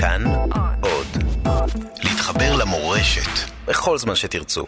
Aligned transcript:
כאן 0.00 0.24
עוד. 0.80 1.06
להתחבר 2.04 2.56
למורשת 2.56 3.50
בכל 3.68 3.98
זמן 3.98 4.14
שתרצו. 4.14 4.64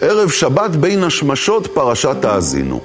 ערב 0.00 0.30
שבת 0.30 0.70
בין 0.70 1.04
השמשות 1.04 1.66
פרשת 1.66 2.24
האזינו. 2.24 2.80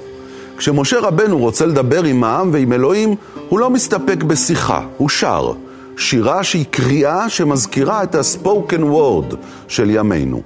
כשמשה 0.56 1.00
רבנו 1.00 1.38
רוצה 1.38 1.66
לדבר 1.66 2.04
עם 2.04 2.24
העם 2.24 2.50
ועם 2.52 2.72
אלוהים, 2.72 3.14
הוא 3.48 3.58
לא 3.58 3.70
מסתפק 3.70 4.22
בשיחה, 4.22 4.86
הוא 4.96 5.08
שר. 5.08 5.52
שירה 5.96 6.44
שהיא 6.44 6.64
קריאה 6.70 7.28
שמזכירה 7.28 8.02
את 8.02 8.14
הספוקן 8.14 8.82
וורד 8.82 9.34
של 9.68 9.90
ימינו. 9.90 10.42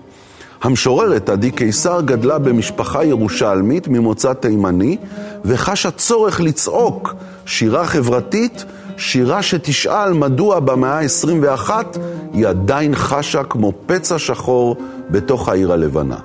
המשוררת 0.62 1.28
עדי 1.28 1.50
קיסר 1.50 2.00
גדלה 2.00 2.38
במשפחה 2.38 3.04
ירושלמית 3.04 3.88
ממוצא 3.88 4.32
תימני, 4.32 4.96
וחשה 5.44 5.90
צורך 5.90 6.40
לצעוק 6.40 7.14
שירה 7.46 7.86
חברתית, 7.86 8.64
שירה 8.98 9.42
שתשאל 9.42 10.12
מדוע 10.12 10.60
במאה 10.60 10.98
ה-21 10.98 11.70
היא 12.32 12.46
עדיין 12.46 12.94
חשה 12.94 13.44
כמו 13.44 13.72
פצע 13.86 14.18
שחור 14.18 14.76
בתוך 15.10 15.48
העיר 15.48 15.72
הלבנה. 15.72 16.16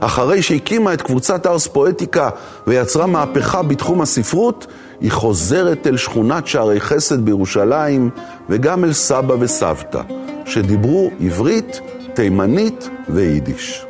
אחרי 0.00 0.42
שהקימה 0.42 0.94
את 0.94 1.02
קבוצת 1.02 1.46
ארס 1.46 1.66
פואטיקה 1.66 2.30
ויצרה 2.66 3.06
מהפכה 3.06 3.62
בתחום 3.62 4.00
הספרות, 4.02 4.66
היא 5.00 5.12
חוזרת 5.12 5.86
אל 5.86 5.96
שכונת 5.96 6.46
שערי 6.46 6.80
חסד 6.80 7.20
בירושלים 7.24 8.10
וגם 8.48 8.84
אל 8.84 8.92
סבא 8.92 9.34
וסבתא, 9.40 10.00
שדיברו 10.44 11.10
עברית, 11.20 11.80
תימנית 12.14 12.88
ויידיש. 13.08 13.87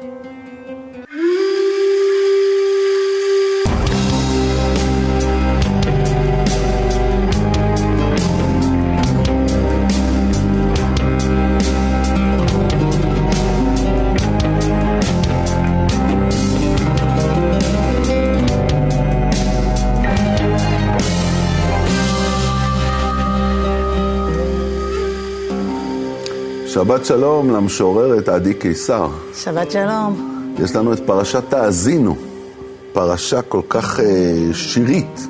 שבת 26.89 27.05
שלום 27.05 27.51
למשוררת 27.51 28.29
עדי 28.29 28.55
קיסר. 28.55 29.09
שבת 29.35 29.71
שלום. 29.71 30.39
יש 30.59 30.77
לנו 30.77 30.93
את 30.93 31.01
פרשת 31.07 31.43
תאזינו, 31.49 32.17
פרשה 32.93 33.43
כל 33.43 33.61
כך 33.69 34.01
אה, 34.01 34.07
שירית, 34.53 35.27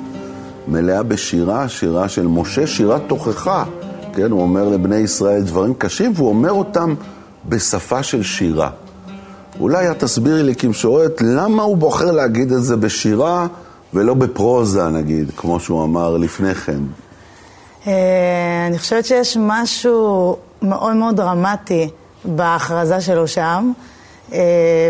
מלאה 0.67 1.03
בשירה, 1.03 1.69
שירה 1.69 2.09
של 2.09 2.27
משה, 2.27 2.67
שירת 2.67 3.01
תוכחה. 3.07 3.63
כן, 4.13 4.31
הוא 4.31 4.41
אומר 4.41 4.69
לבני 4.69 4.95
ישראל 4.95 5.41
דברים 5.41 5.73
קשים, 5.73 6.11
והוא 6.15 6.29
אומר 6.29 6.51
אותם 6.51 6.95
בשפה 7.49 8.03
של 8.03 8.23
שירה. 8.23 8.69
אולי 9.59 9.91
את 9.91 9.99
תסבירי 9.99 10.43
לי 10.43 10.55
כמשוררת, 10.55 11.21
למה 11.21 11.63
הוא 11.63 11.77
בוחר 11.77 12.11
להגיד 12.11 12.51
את 12.51 12.63
זה 12.63 12.75
בשירה 12.75 13.47
ולא 13.93 14.13
בפרוזה, 14.13 14.89
נגיד, 14.89 15.31
כמו 15.37 15.59
שהוא 15.59 15.83
אמר 15.83 16.17
לפני 16.17 16.55
כן? 16.55 16.79
אה, 17.87 18.67
אני 18.67 18.79
חושבת 18.79 19.05
שיש 19.05 19.37
משהו 19.41 20.37
מאוד 20.61 20.95
מאוד 20.95 21.15
דרמטי 21.15 21.89
בהכרזה 22.25 23.01
שלו 23.01 23.27
שם, 23.27 23.71
אה, 24.33 24.39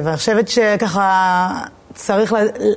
ואני 0.03 0.17
חושבת 0.17 0.47
שככה 0.47 1.49
צריך 1.93 2.33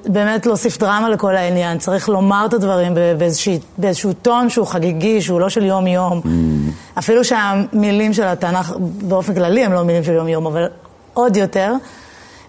באמת 0.07 0.47
להוסיף 0.47 0.79
דרמה 0.79 1.09
לכל 1.09 1.37
העניין, 1.37 1.79
צריך 1.79 2.09
לומר 2.09 2.47
את 2.49 2.55
הדברים 2.55 2.95
באיזשה, 3.19 3.51
באיזשהו 3.79 4.12
טון 4.12 4.51
שהוא 4.51 4.67
חגיגי, 4.67 5.21
שהוא 5.21 5.41
לא 5.41 5.49
של 5.49 5.65
יום-יום. 5.65 6.21
Mm. 6.25 6.99
אפילו 6.99 7.25
שהמילים 7.25 8.12
של 8.12 8.23
התנ"ך 8.23 8.73
באופן 8.79 9.34
כללי 9.34 9.65
הם 9.65 9.73
לא 9.73 9.83
מילים 9.83 10.05
של 10.05 10.12
יום-יום, 10.12 10.47
אבל 10.47 10.67
עוד 11.15 11.37
יותר. 11.37 11.73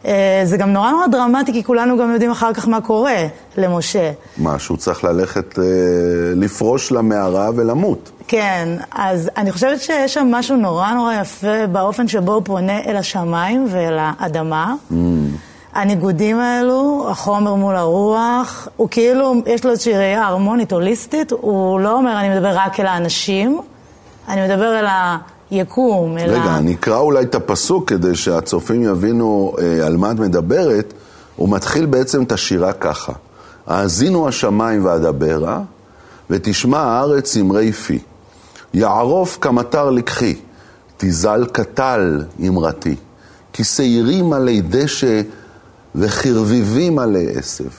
אה, 0.05 0.41
זה 0.43 0.57
גם 0.57 0.73
נורא 0.73 0.91
נורא 0.91 1.07
דרמטי, 1.07 1.53
כי 1.53 1.63
כולנו 1.63 1.97
גם 1.97 2.13
יודעים 2.13 2.31
אחר 2.31 2.53
כך 2.53 2.67
מה 2.67 2.81
קורה 2.81 3.27
למשה. 3.57 4.11
מה, 4.37 4.59
שהוא 4.59 4.77
צריך 4.77 5.03
ללכת 5.03 5.59
אה, 5.59 5.63
לפרוש 6.35 6.91
למערה 6.91 7.49
ולמות. 7.55 8.11
כן, 8.27 8.69
אז 8.91 9.29
אני 9.37 9.51
חושבת 9.51 9.81
שיש 9.81 10.13
שם 10.13 10.27
משהו 10.31 10.57
נורא 10.57 10.91
נורא 10.91 11.13
יפה 11.13 11.67
באופן 11.71 12.07
שבו 12.07 12.33
הוא 12.33 12.41
פונה 12.45 12.79
אל 12.79 12.95
השמיים 12.95 13.67
ואל 13.69 13.97
האדמה. 13.99 14.73
Mm. 14.91 14.95
הניגודים 15.73 16.39
האלו, 16.39 17.07
החומר 17.09 17.55
מול 17.55 17.75
הרוח, 17.75 18.67
הוא 18.75 18.87
כאילו, 18.91 19.33
יש 19.45 19.65
לו 19.65 19.71
איזושהי 19.71 19.93
ראייה 19.93 20.27
הרמונית, 20.27 20.71
הוליסטית, 20.71 21.31
הוא 21.31 21.79
לא 21.79 21.97
אומר, 21.97 22.19
אני 22.19 22.29
מדבר 22.29 22.51
רק 22.55 22.79
אל 22.79 22.85
האנשים, 22.85 23.61
אני 24.27 24.47
מדבר 24.47 24.79
אל 24.79 24.85
ה... 24.85 25.17
יקום, 25.53 26.17
אלא... 26.17 26.33
רגע, 26.33 26.57
אני 26.57 26.73
אקרא 26.73 26.97
אולי 26.97 27.23
את 27.23 27.35
הפסוק 27.35 27.89
כדי 27.89 28.15
שהצופים 28.15 28.83
יבינו 28.83 29.55
אה, 29.61 29.85
על 29.85 29.97
מה 29.97 30.11
את 30.11 30.19
מדברת. 30.19 30.93
הוא 31.35 31.49
מתחיל 31.49 31.85
בעצם 31.85 32.23
את 32.23 32.31
השירה 32.31 32.73
ככה: 32.73 33.13
האזינו 33.67 34.27
השמיים 34.27 34.85
ואדברה, 34.85 35.61
ותשמע 36.29 36.79
הארץ 36.79 37.37
אמרי 37.37 37.71
פי. 37.71 37.99
יערוף 38.73 39.37
כמטר 39.41 39.89
לקחי, 39.89 40.35
תזל 40.97 41.45
קטל 41.51 42.23
אמרתי. 42.47 42.95
כי 43.53 43.63
שעירים 43.63 44.33
עלי 44.33 44.61
דשא 44.61 45.21
וחרביבים 45.95 46.99
עלי 46.99 47.27
עשב. 47.35 47.69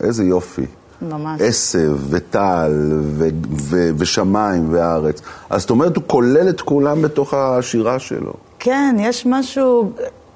איזה 0.00 0.24
יופי. 0.24 0.66
ממש. 1.02 1.40
עשב 1.40 1.96
וטל 2.10 2.72
ו- 3.02 3.28
ו- 3.60 3.90
ושמיים 3.98 4.68
וארץ. 4.70 5.20
אז 5.50 5.60
זאת 5.60 5.70
אומרת, 5.70 5.96
הוא 5.96 6.04
כולל 6.06 6.48
את 6.48 6.60
כולם 6.60 7.02
בתוך 7.02 7.34
השירה 7.34 7.98
שלו. 7.98 8.32
כן, 8.58 8.96
יש 8.98 9.26
משהו, 9.26 9.92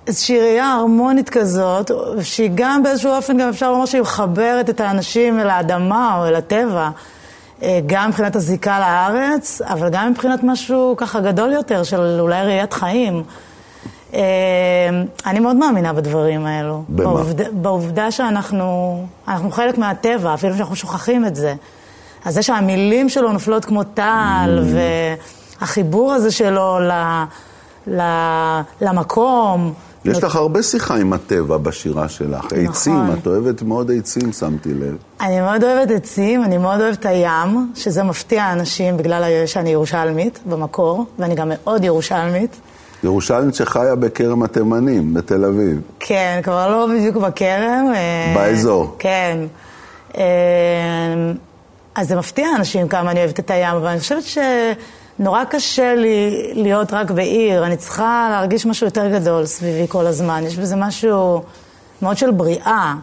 איזושהי 0.06 0.40
ראייה 0.40 0.72
הרמונית 0.72 1.30
כזאת, 1.30 1.90
שהיא 2.22 2.50
גם 2.54 2.82
באיזשהו 2.82 3.10
אופן, 3.10 3.38
גם 3.38 3.48
אפשר 3.48 3.72
לומר 3.72 3.86
שהיא 3.86 4.02
מחברת 4.02 4.70
את 4.70 4.80
האנשים 4.80 5.40
אל 5.40 5.50
האדמה 5.50 6.18
או 6.18 6.26
אל 6.28 6.34
הטבע. 6.34 6.90
אה, 7.62 7.80
גם 7.86 8.08
מבחינת 8.08 8.36
הזיקה 8.36 8.78
לארץ, 8.78 9.62
אבל 9.62 9.88
גם 9.88 10.10
מבחינת 10.10 10.40
משהו 10.42 10.94
ככה 10.96 11.20
גדול 11.20 11.52
יותר, 11.52 11.82
של 11.82 12.18
אולי 12.20 12.44
ראיית 12.44 12.72
חיים. 12.72 13.22
אה, 14.14 14.20
אני 15.26 15.40
מאוד 15.40 15.56
מאמינה 15.56 15.92
בדברים 15.92 16.46
האלו. 16.46 16.82
במה? 16.88 17.04
בעובד, 17.04 17.62
בעובדה 17.62 18.10
שאנחנו 18.10 19.00
אנחנו 19.28 19.50
חלק 19.50 19.78
מהטבע, 19.78 20.34
אפילו 20.34 20.56
שאנחנו 20.56 20.76
שוכחים 20.76 21.26
את 21.26 21.36
זה. 21.36 21.54
אז 22.24 22.34
זה 22.34 22.42
שהמילים 22.42 23.08
שלו 23.08 23.32
נופלות 23.32 23.64
כמו 23.64 23.84
טל, 23.84 24.62
mm. 24.62 25.60
והחיבור 25.60 26.12
הזה 26.12 26.30
שלו 26.30 26.78
ל, 26.80 26.92
ל, 27.86 28.00
למקום. 28.80 29.72
יש 30.04 30.16
נת... 30.16 30.22
לך 30.22 30.36
הרבה 30.36 30.62
שיחה 30.62 30.96
עם 30.96 31.12
הטבע 31.12 31.56
בשירה 31.56 32.08
שלך. 32.08 32.44
נכון. 32.44 32.66
עצים, 32.66 33.04
את 33.20 33.26
אוהבת 33.26 33.62
מאוד 33.62 33.90
עצים, 33.98 34.32
שמתי 34.32 34.74
לב. 34.74 34.96
אני 35.20 35.40
מאוד 35.40 35.64
אוהבת 35.64 35.90
עצים, 35.90 36.44
אני 36.44 36.58
מאוד 36.58 36.80
אוהבת 36.80 37.06
הים, 37.06 37.72
שזה 37.74 38.02
מפתיע 38.02 38.52
אנשים 38.52 38.96
בגלל 38.96 39.46
שאני 39.46 39.70
ירושלמית 39.70 40.38
במקור, 40.46 41.04
ואני 41.18 41.34
גם 41.34 41.48
מאוד 41.54 41.84
ירושלמית. 41.84 42.56
ירושלמית 43.04 43.54
שחיה 43.54 43.94
בכרם 43.94 44.42
התימנים, 44.42 45.14
בתל 45.14 45.44
אביב. 45.44 45.80
כן, 45.98 46.40
כבר 46.42 46.70
לא 46.70 46.86
בדיוק 46.94 47.16
בכרם. 47.16 47.92
אה, 47.94 48.32
באזור. 48.36 48.96
כן. 48.98 49.38
אה, 50.18 50.22
אז 51.94 52.08
זה 52.08 52.16
מפתיע 52.16 52.48
אנשים 52.56 52.88
כמה 52.88 53.10
אני 53.10 53.20
אוהבת 53.20 53.40
את 53.40 53.50
הים, 53.50 53.76
אבל 53.76 53.86
אני 53.86 54.00
חושבת 54.00 54.22
שנורא 55.20 55.44
קשה 55.44 55.94
לי 55.94 56.50
להיות 56.54 56.92
רק 56.92 57.10
בעיר. 57.10 57.66
אני 57.66 57.76
צריכה 57.76 58.28
להרגיש 58.30 58.66
משהו 58.66 58.86
יותר 58.86 59.08
גדול 59.18 59.46
סביבי 59.46 59.86
כל 59.88 60.06
הזמן. 60.06 60.42
יש 60.46 60.58
בזה 60.58 60.76
משהו 60.76 61.42
מאוד 62.02 62.16
של 62.16 62.30
בריאה. 62.30 62.94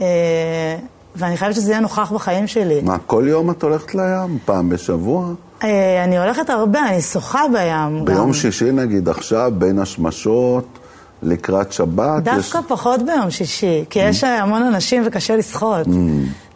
אה, 0.00 0.06
ואני 1.16 1.36
חייבת 1.36 1.54
שזה 1.54 1.70
יהיה 1.70 1.80
נוכח 1.80 2.12
בחיים 2.12 2.46
שלי. 2.46 2.80
מה, 2.82 2.96
כל 3.06 3.24
יום 3.28 3.50
את 3.50 3.62
הולכת 3.62 3.94
לים? 3.94 4.38
פעם 4.44 4.68
בשבוע? 4.68 5.26
אה, 5.64 6.04
אני 6.04 6.18
הולכת 6.18 6.50
הרבה, 6.50 6.88
אני 6.88 7.02
שוחה 7.02 7.42
בים. 7.52 8.04
ביום 8.04 8.26
גם. 8.26 8.32
שישי 8.32 8.72
נגיד 8.72 9.08
עכשיו, 9.08 9.52
בין 9.58 9.78
השמשות, 9.78 10.66
לקראת 11.22 11.72
שבת. 11.72 12.22
דווקא 12.22 12.58
יש... 12.58 12.64
פחות 12.68 13.02
ביום 13.02 13.30
שישי, 13.30 13.84
כי 13.90 14.00
mm. 14.00 14.04
יש 14.04 14.24
המון 14.24 14.62
אנשים 14.62 15.02
וקשה 15.06 15.36
לשחות. 15.36 15.86
Mm. 15.86 15.90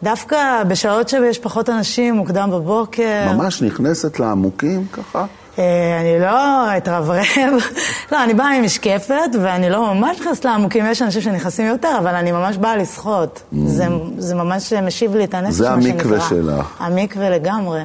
דווקא 0.03 0.63
בשעות 0.67 1.09
שיש 1.09 1.39
פחות 1.39 1.69
אנשים, 1.69 2.13
מוקדם 2.13 2.49
בבוקר. 2.51 3.33
ממש 3.33 3.61
נכנסת 3.61 4.19
לעמוקים 4.19 4.85
ככה? 4.91 5.25
אה, 5.59 6.01
אני 6.01 6.19
לא 6.19 6.77
אתרברב, 6.77 7.53
לא, 8.11 8.23
אני 8.23 8.33
באה 8.33 8.55
עם 8.55 8.63
משקפת 8.63 9.35
ואני 9.41 9.69
לא 9.69 9.93
ממש 9.93 10.19
נכנסת 10.21 10.45
לעמוקים, 10.45 10.85
יש 10.85 11.01
אנשים 11.01 11.21
שנכנסים 11.21 11.67
יותר, 11.67 11.95
אבל 11.99 12.15
אני 12.15 12.31
ממש 12.31 12.57
באה 12.57 12.77
לשחות. 12.77 13.41
Mm. 13.53 13.55
זה, 13.65 13.85
זה 14.17 14.35
ממש 14.35 14.73
משיב 14.73 15.15
לי 15.15 15.23
את 15.23 15.33
הנפש, 15.33 15.53
זה 15.53 15.69
המקווה 15.69 16.21
שלך. 16.21 16.75
המקווה 16.79 17.29
לגמרי. 17.29 17.81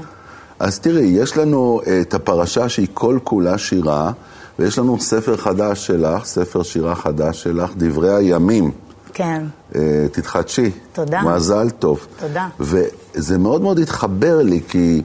אז 0.59 0.79
תראי, 0.79 1.05
יש 1.05 1.37
לנו 1.37 1.81
אה, 1.87 2.00
את 2.00 2.14
הפרשה 2.14 2.69
שהיא 2.69 2.88
כל 2.94 3.19
כולה 3.25 3.59
שירה, 3.59 4.12
ויש 4.59 4.79
לנו 4.79 5.00
ספר 5.00 5.37
חדש 5.37 5.87
שלך, 5.87 6.25
ספר 6.25 6.62
שירה 6.62 6.94
חדש 6.94 7.43
שלך, 7.43 7.70
דברי 7.76 8.14
הימים. 8.14 8.70
כן. 9.14 9.44
Uh, 9.73 9.76
תתחדשי. 10.12 10.70
תודה. 10.93 11.23
מזל 11.23 11.70
טוב. 11.70 12.06
תודה. 12.20 12.49
וזה 12.61 13.38
מאוד 13.38 13.62
מאוד 13.62 13.79
התחבר 13.79 14.43
לי, 14.43 14.61
כי, 14.69 15.03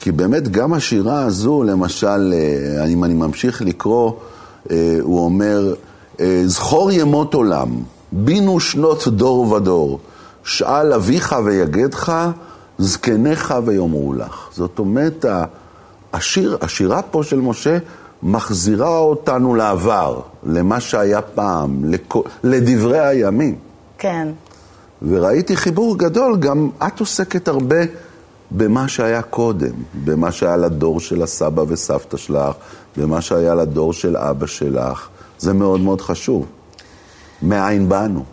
כי 0.00 0.12
באמת 0.12 0.48
גם 0.48 0.74
השירה 0.74 1.22
הזו, 1.22 1.62
למשל, 1.62 2.34
אה, 2.34 2.86
אם 2.86 3.04
אני 3.04 3.14
ממשיך 3.14 3.62
לקרוא, 3.62 4.12
אה, 4.70 4.98
הוא 5.00 5.24
אומר, 5.24 5.74
זכור 6.44 6.90
ימות 6.90 7.34
עולם, 7.34 7.68
בינו 8.12 8.60
שנות 8.60 9.08
דור 9.08 9.52
ודור, 9.52 9.98
שאל 10.44 10.92
אביך 10.92 11.36
ויגדך, 11.44 12.30
זקניך 12.78 13.54
ויאמרו 13.64 14.12
לך. 14.14 14.48
זאת 14.52 14.78
אומרת, 14.78 15.24
השיר, 16.12 16.58
השירה 16.60 17.02
פה 17.02 17.22
של 17.22 17.40
משה 17.40 17.78
מחזירה 18.22 18.98
אותנו 18.98 19.54
לעבר, 19.54 20.20
למה 20.46 20.80
שהיה 20.80 21.22
פעם, 21.22 21.84
לדברי 22.44 23.00
הימים. 23.00 23.56
כן. 23.98 24.28
וראיתי 25.08 25.56
חיבור 25.56 25.98
גדול, 25.98 26.36
גם 26.36 26.70
את 26.86 27.00
עוסקת 27.00 27.48
הרבה 27.48 27.80
במה 28.50 28.88
שהיה 28.88 29.22
קודם, 29.22 29.72
במה 30.04 30.32
שהיה 30.32 30.56
לדור 30.56 31.00
של 31.00 31.22
הסבא 31.22 31.64
וסבתא 31.68 32.16
שלך, 32.16 32.54
במה 32.96 33.20
שהיה 33.20 33.54
לדור 33.54 33.92
של 33.92 34.16
אבא 34.16 34.46
שלך. 34.46 35.08
זה 35.38 35.52
מאוד 35.52 35.80
מאוד 35.80 36.00
חשוב. 36.00 36.46
מאין 37.42 37.88
באנו. 37.88 38.24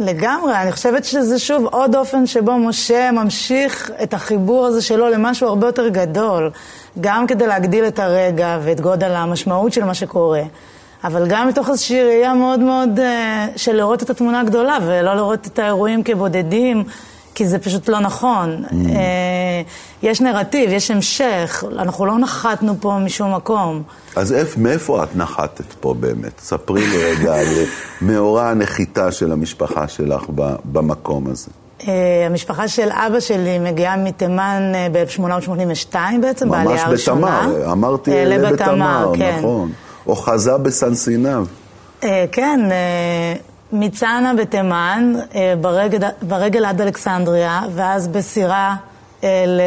לגמרי, 0.00 0.56
אני 0.62 0.72
חושבת 0.72 1.04
שזה 1.04 1.38
שוב 1.38 1.66
עוד 1.66 1.96
אופן 1.96 2.26
שבו 2.26 2.58
משה 2.58 3.10
ממשיך 3.10 3.90
את 4.02 4.14
החיבור 4.14 4.66
הזה 4.66 4.82
שלו 4.82 5.08
למשהו 5.08 5.48
הרבה 5.48 5.66
יותר 5.66 5.88
גדול, 5.88 6.50
גם 7.00 7.26
כדי 7.26 7.46
להגדיל 7.46 7.84
את 7.84 7.98
הרגע 7.98 8.58
ואת 8.62 8.80
גודל 8.80 9.10
המשמעות 9.10 9.72
של 9.72 9.84
מה 9.84 9.94
שקורה, 9.94 10.42
אבל 11.04 11.26
גם 11.28 11.48
מתוך 11.48 11.68
איזושהי 11.68 12.04
ראייה 12.04 12.34
מאוד 12.34 12.60
מאוד 12.60 12.98
uh, 12.98 13.02
של 13.58 13.72
לראות 13.72 14.02
את 14.02 14.10
התמונה 14.10 14.40
הגדולה 14.40 14.78
ולא 14.86 15.14
לראות 15.14 15.46
את 15.46 15.58
האירועים 15.58 16.02
כבודדים. 16.02 16.84
כי 17.38 17.46
זה 17.46 17.58
פשוט 17.58 17.88
לא 17.88 18.00
נכון. 18.00 18.64
Mm. 18.64 18.72
Uh, 18.72 18.96
יש 20.02 20.20
נרטיב, 20.20 20.72
יש 20.72 20.90
המשך, 20.90 21.64
אנחנו 21.78 22.06
לא 22.06 22.18
נחתנו 22.18 22.74
פה 22.80 22.98
משום 23.04 23.34
מקום. 23.34 23.82
אז 24.16 24.32
איפ, 24.32 24.56
מאיפה 24.56 25.04
את 25.04 25.16
נחתת 25.16 25.72
פה 25.80 25.94
באמת? 25.94 26.40
ספרי 26.40 26.86
לי 26.86 27.04
רגע 27.04 27.34
על 27.34 27.46
מאורע 28.02 28.48
הנחיתה 28.48 29.12
של 29.12 29.32
המשפחה 29.32 29.88
שלך 29.88 30.22
במקום 30.64 31.26
הזה. 31.26 31.50
Uh, 31.80 31.84
המשפחה 32.26 32.68
של 32.68 32.88
אבא 32.90 33.20
שלי 33.20 33.58
מגיעה 33.58 33.96
מתימן 33.96 34.72
uh, 34.74 34.92
ב-1882 34.92 35.96
בעצם, 36.20 36.48
בעלייה 36.50 36.86
הראשונה. 36.86 37.20
ממש 37.20 37.46
בתמר, 37.46 37.72
אמרתי 37.72 38.10
uh, 38.10 38.14
לב 38.14 38.52
בתמר, 38.52 39.12
כן. 39.16 39.36
נכון. 39.38 39.72
או 40.06 40.16
חזה 40.16 40.56
בסנסינב. 40.56 41.46
כן, 42.32 42.60
מצאנה 43.72 44.34
בתימן, 44.34 45.12
אה, 45.34 45.54
ברגל, 45.60 45.98
ברגל 46.22 46.64
עד 46.64 46.80
אלכסנדריה, 46.80 47.62
ואז 47.74 48.08
בסירה 48.08 48.76
אה, 49.24 49.44
ל, 49.46 49.60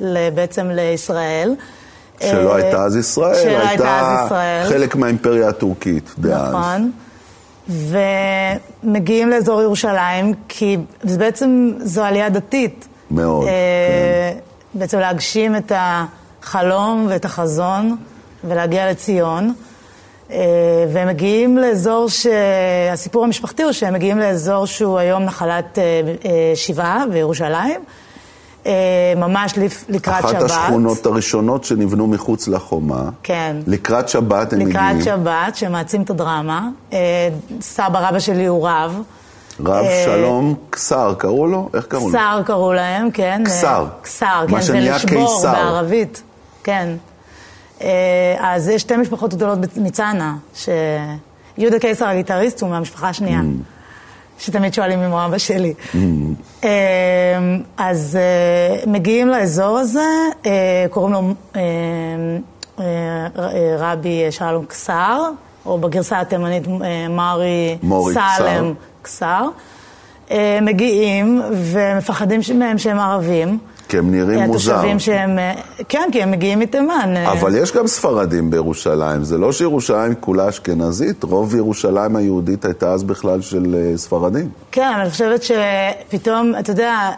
ל, 0.00 0.30
בעצם 0.30 0.70
לישראל. 0.70 1.54
שלא 2.20 2.54
הייתה 2.54 2.84
אז 2.84 2.96
ישראל, 2.96 3.34
שלא 3.34 3.68
הייתה 3.68 4.00
אז 4.00 4.26
ישראל. 4.26 4.68
חלק 4.68 4.96
מהאימפריה 4.96 5.48
הטורקית 5.48 6.14
דאז. 6.18 6.54
נכון. 6.54 6.90
ומגיעים 8.84 9.30
לאזור 9.30 9.62
ירושלים, 9.62 10.34
כי 10.48 10.76
בעצם 11.18 11.72
זו 11.80 12.04
עלייה 12.04 12.28
דתית. 12.28 12.88
מאוד, 13.10 13.44
כן. 13.44 14.38
בעצם 14.74 14.98
להגשים 14.98 15.56
את 15.56 15.72
החלום 15.74 17.06
ואת 17.10 17.24
החזון 17.24 17.96
ולהגיע 18.44 18.90
לציון. 18.90 19.54
אה, 20.30 20.36
והם 20.92 21.08
מגיעים 21.08 21.58
לאזור 21.58 22.08
שהסיפור 22.08 23.24
המשפחתי 23.24 23.62
הוא 23.62 23.72
שהם 23.72 23.94
מגיעים 23.94 24.18
לאזור 24.18 24.66
שהוא 24.66 24.98
היום 24.98 25.22
נחלת 25.22 25.78
אה, 25.78 25.82
אה, 26.24 26.52
שבעה 26.54 27.04
בירושלים, 27.12 27.80
ממש 29.16 29.54
לקראת 29.88 30.24
אחת 30.24 30.28
שבת. 30.28 30.50
אחת 30.50 30.50
השכונות 30.50 31.06
הראשונות 31.06 31.64
שנבנו 31.64 32.06
מחוץ 32.06 32.48
לחומה. 32.48 33.02
כן. 33.22 33.56
לקראת 33.66 34.08
שבת 34.08 34.52
הם 34.52 34.58
לקראת 34.58 34.74
מגיעים. 34.74 35.00
לקראת 35.00 35.04
שבת, 35.04 35.56
שמעצים 35.56 36.02
את 36.02 36.10
הדרמה. 36.10 36.68
סבא 37.60 38.08
רבא 38.08 38.18
שלי 38.18 38.46
הוא 38.46 38.68
רב. 38.68 39.02
רב 39.64 39.86
שלום 40.04 40.54
כסר, 40.72 41.14
קראו 41.18 41.46
לו? 41.46 41.68
איך 41.74 41.86
קראו 41.86 42.10
לו? 42.10 42.18
כסר 42.18 42.42
קראו 42.46 42.72
להם, 42.72 43.10
כן. 43.10 43.42
כסר. 43.46 43.86
כסר, 44.02 44.44
כן, 44.48 44.60
זה 44.60 44.80
לשבור 44.80 45.42
בערבית. 45.42 46.22
כן. 46.64 46.96
אה, 47.82 48.36
אז 48.40 48.68
יש 48.68 48.82
שתי 48.82 48.96
משפחות 48.96 49.34
גדולות 49.34 49.58
מצאנה, 49.76 50.36
שיהודה 50.54 51.78
קיסר 51.80 52.06
הגיטריסט 52.06 52.60
הוא 52.60 52.70
מהמשפחה 52.70 53.08
השנייה, 53.08 53.40
mm. 53.40 54.42
שתמיד 54.42 54.74
שואלים 54.74 55.02
אם 55.02 55.10
הוא 55.10 55.24
אבא 55.24 55.38
שלי. 55.38 55.74
Mm. 55.78 55.96
אה, 56.64 56.68
אז 57.76 58.18
אה, 58.20 58.90
מגיעים 58.90 59.28
לאזור 59.28 59.78
הזה, 59.78 60.08
קוראים 60.90 61.12
לו 61.12 61.34
רבי 63.78 64.26
שלום 64.30 64.64
קסר, 64.66 65.22
או 65.66 65.78
בגרסה 65.78 66.20
התימנית 66.20 66.62
מרי 67.10 67.78
סלם 68.12 68.74
קסר. 69.02 69.48
מגיעים 70.62 71.42
ומפחדים 71.52 72.40
מהם 72.54 72.78
שהם 72.78 72.98
ערבים. 72.98 73.58
כי 73.88 73.98
הם 73.98 74.10
נראים 74.10 74.40
מוזר. 74.40 74.74
התושבים 74.74 74.98
שהם... 74.98 75.38
אה, 75.38 75.54
כן, 75.88 76.08
כי 76.12 76.22
הם 76.22 76.30
מגיעים 76.30 76.58
מתימן. 76.58 77.14
אה. 77.16 77.32
אבל 77.32 77.56
יש 77.56 77.72
גם 77.72 77.86
ספרדים 77.86 78.50
בירושלים. 78.50 79.24
זה 79.24 79.38
לא 79.38 79.52
שירושלים 79.52 80.14
כולה 80.20 80.48
אשכנזית, 80.48 81.24
רוב 81.24 81.54
ירושלים 81.54 82.16
היהודית 82.16 82.64
הייתה 82.64 82.92
אז 82.92 83.02
בכלל 83.02 83.40
של 83.40 83.74
אה, 83.78 83.98
ספרדים. 83.98 84.48
כן, 84.72 84.92
אני 85.00 85.10
חושבת 85.10 85.42
שפתאום, 85.42 86.52
אתה 86.58 86.70
יודע... 86.70 87.10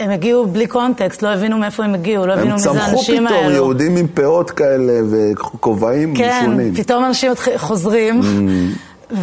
הם 0.00 0.10
הגיעו 0.10 0.46
בלי 0.46 0.66
קונטקסט, 0.66 1.22
לא 1.22 1.28
הבינו 1.28 1.58
מאיפה 1.58 1.84
הם 1.84 1.94
הגיעו, 1.94 2.26
לא 2.26 2.32
הבינו 2.32 2.52
מי 2.52 2.58
זה 2.58 2.70
האנשים 2.70 3.26
האלו. 3.26 3.26
הם 3.26 3.28
צמחו 3.28 3.38
פתאום, 3.38 3.52
יהודים 3.52 3.96
עם 3.96 4.06
פאות 4.06 4.50
כאלה 4.50 4.92
וכובעים 5.10 6.14
כן, 6.14 6.40
משונים. 6.42 6.74
כן, 6.74 6.82
פתאום 6.82 7.04
אנשים 7.04 7.32
חוזרים 7.56 8.20
mm. 8.20 9.14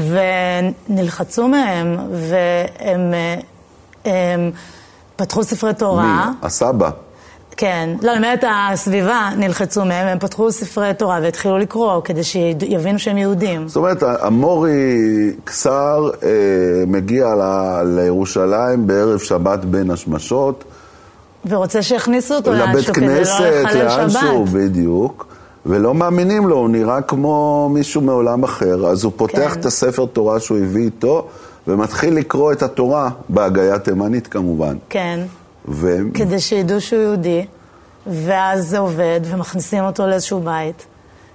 ונלחצו 0.89 1.47
מהם, 1.47 1.97
והם... 2.11 3.13
הם, 4.05 4.51
פתחו 5.15 5.43
ספרי 5.43 5.73
תורה. 5.73 6.25
מי? 6.29 6.47
הסבא. 6.47 6.89
כן. 7.57 7.89
לא, 8.01 8.11
אני 8.11 8.17
אומרת, 8.17 8.43
הסביבה 8.49 9.29
נלחצו 9.37 9.85
מהם, 9.85 10.07
הם 10.07 10.19
פתחו 10.19 10.51
ספרי 10.51 10.93
תורה 10.93 11.19
והתחילו 11.23 11.57
לקרוא 11.57 12.01
כדי 12.01 12.23
שיבינו 12.23 12.99
שהם 12.99 13.17
יהודים. 13.17 13.67
זאת 13.67 13.75
אומרת, 13.75 14.03
המורי 14.03 14.71
קסר 15.43 16.09
אה, 16.23 16.29
מגיע 16.87 17.25
ל, 17.35 17.41
לירושלים 17.85 18.87
בערב 18.87 19.19
שבת 19.19 19.65
בין 19.65 19.91
השמשות. 19.91 20.63
ורוצה 21.49 21.81
שיכניסו 21.81 22.35
אותו 22.35 22.53
לאנשהו 22.53 22.93
כדי 22.93 23.07
לא 23.07 23.21
לחלל 23.21 23.69
שבת. 23.69 23.97
לאנשהו, 23.97 24.45
בדיוק. 24.45 25.27
ולא 25.65 25.93
מאמינים 25.93 26.47
לו, 26.47 26.55
הוא 26.55 26.69
נראה 26.69 27.01
כמו 27.01 27.69
מישהו 27.73 28.01
מעולם 28.01 28.43
אחר. 28.43 28.87
אז 28.87 29.03
הוא 29.03 29.11
פותח 29.15 29.53
כן. 29.53 29.59
את 29.59 29.65
הספר 29.65 30.05
תורה 30.05 30.39
שהוא 30.39 30.57
הביא 30.57 30.83
איתו. 30.83 31.27
ומתחיל 31.67 32.13
לקרוא 32.13 32.51
את 32.51 32.63
התורה 32.63 33.09
בהגייה 33.29 33.79
תימנית 33.79 34.27
כמובן. 34.27 34.77
כן. 34.89 35.19
ו... 35.67 35.97
כדי 36.13 36.39
שידעו 36.39 36.81
שהוא 36.81 37.01
יהודי, 37.01 37.45
ואז 38.07 38.69
זה 38.69 38.79
עובד, 38.79 39.19
ומכניסים 39.23 39.83
אותו 39.83 40.07
לאיזשהו 40.07 40.39
בית, 40.39 40.85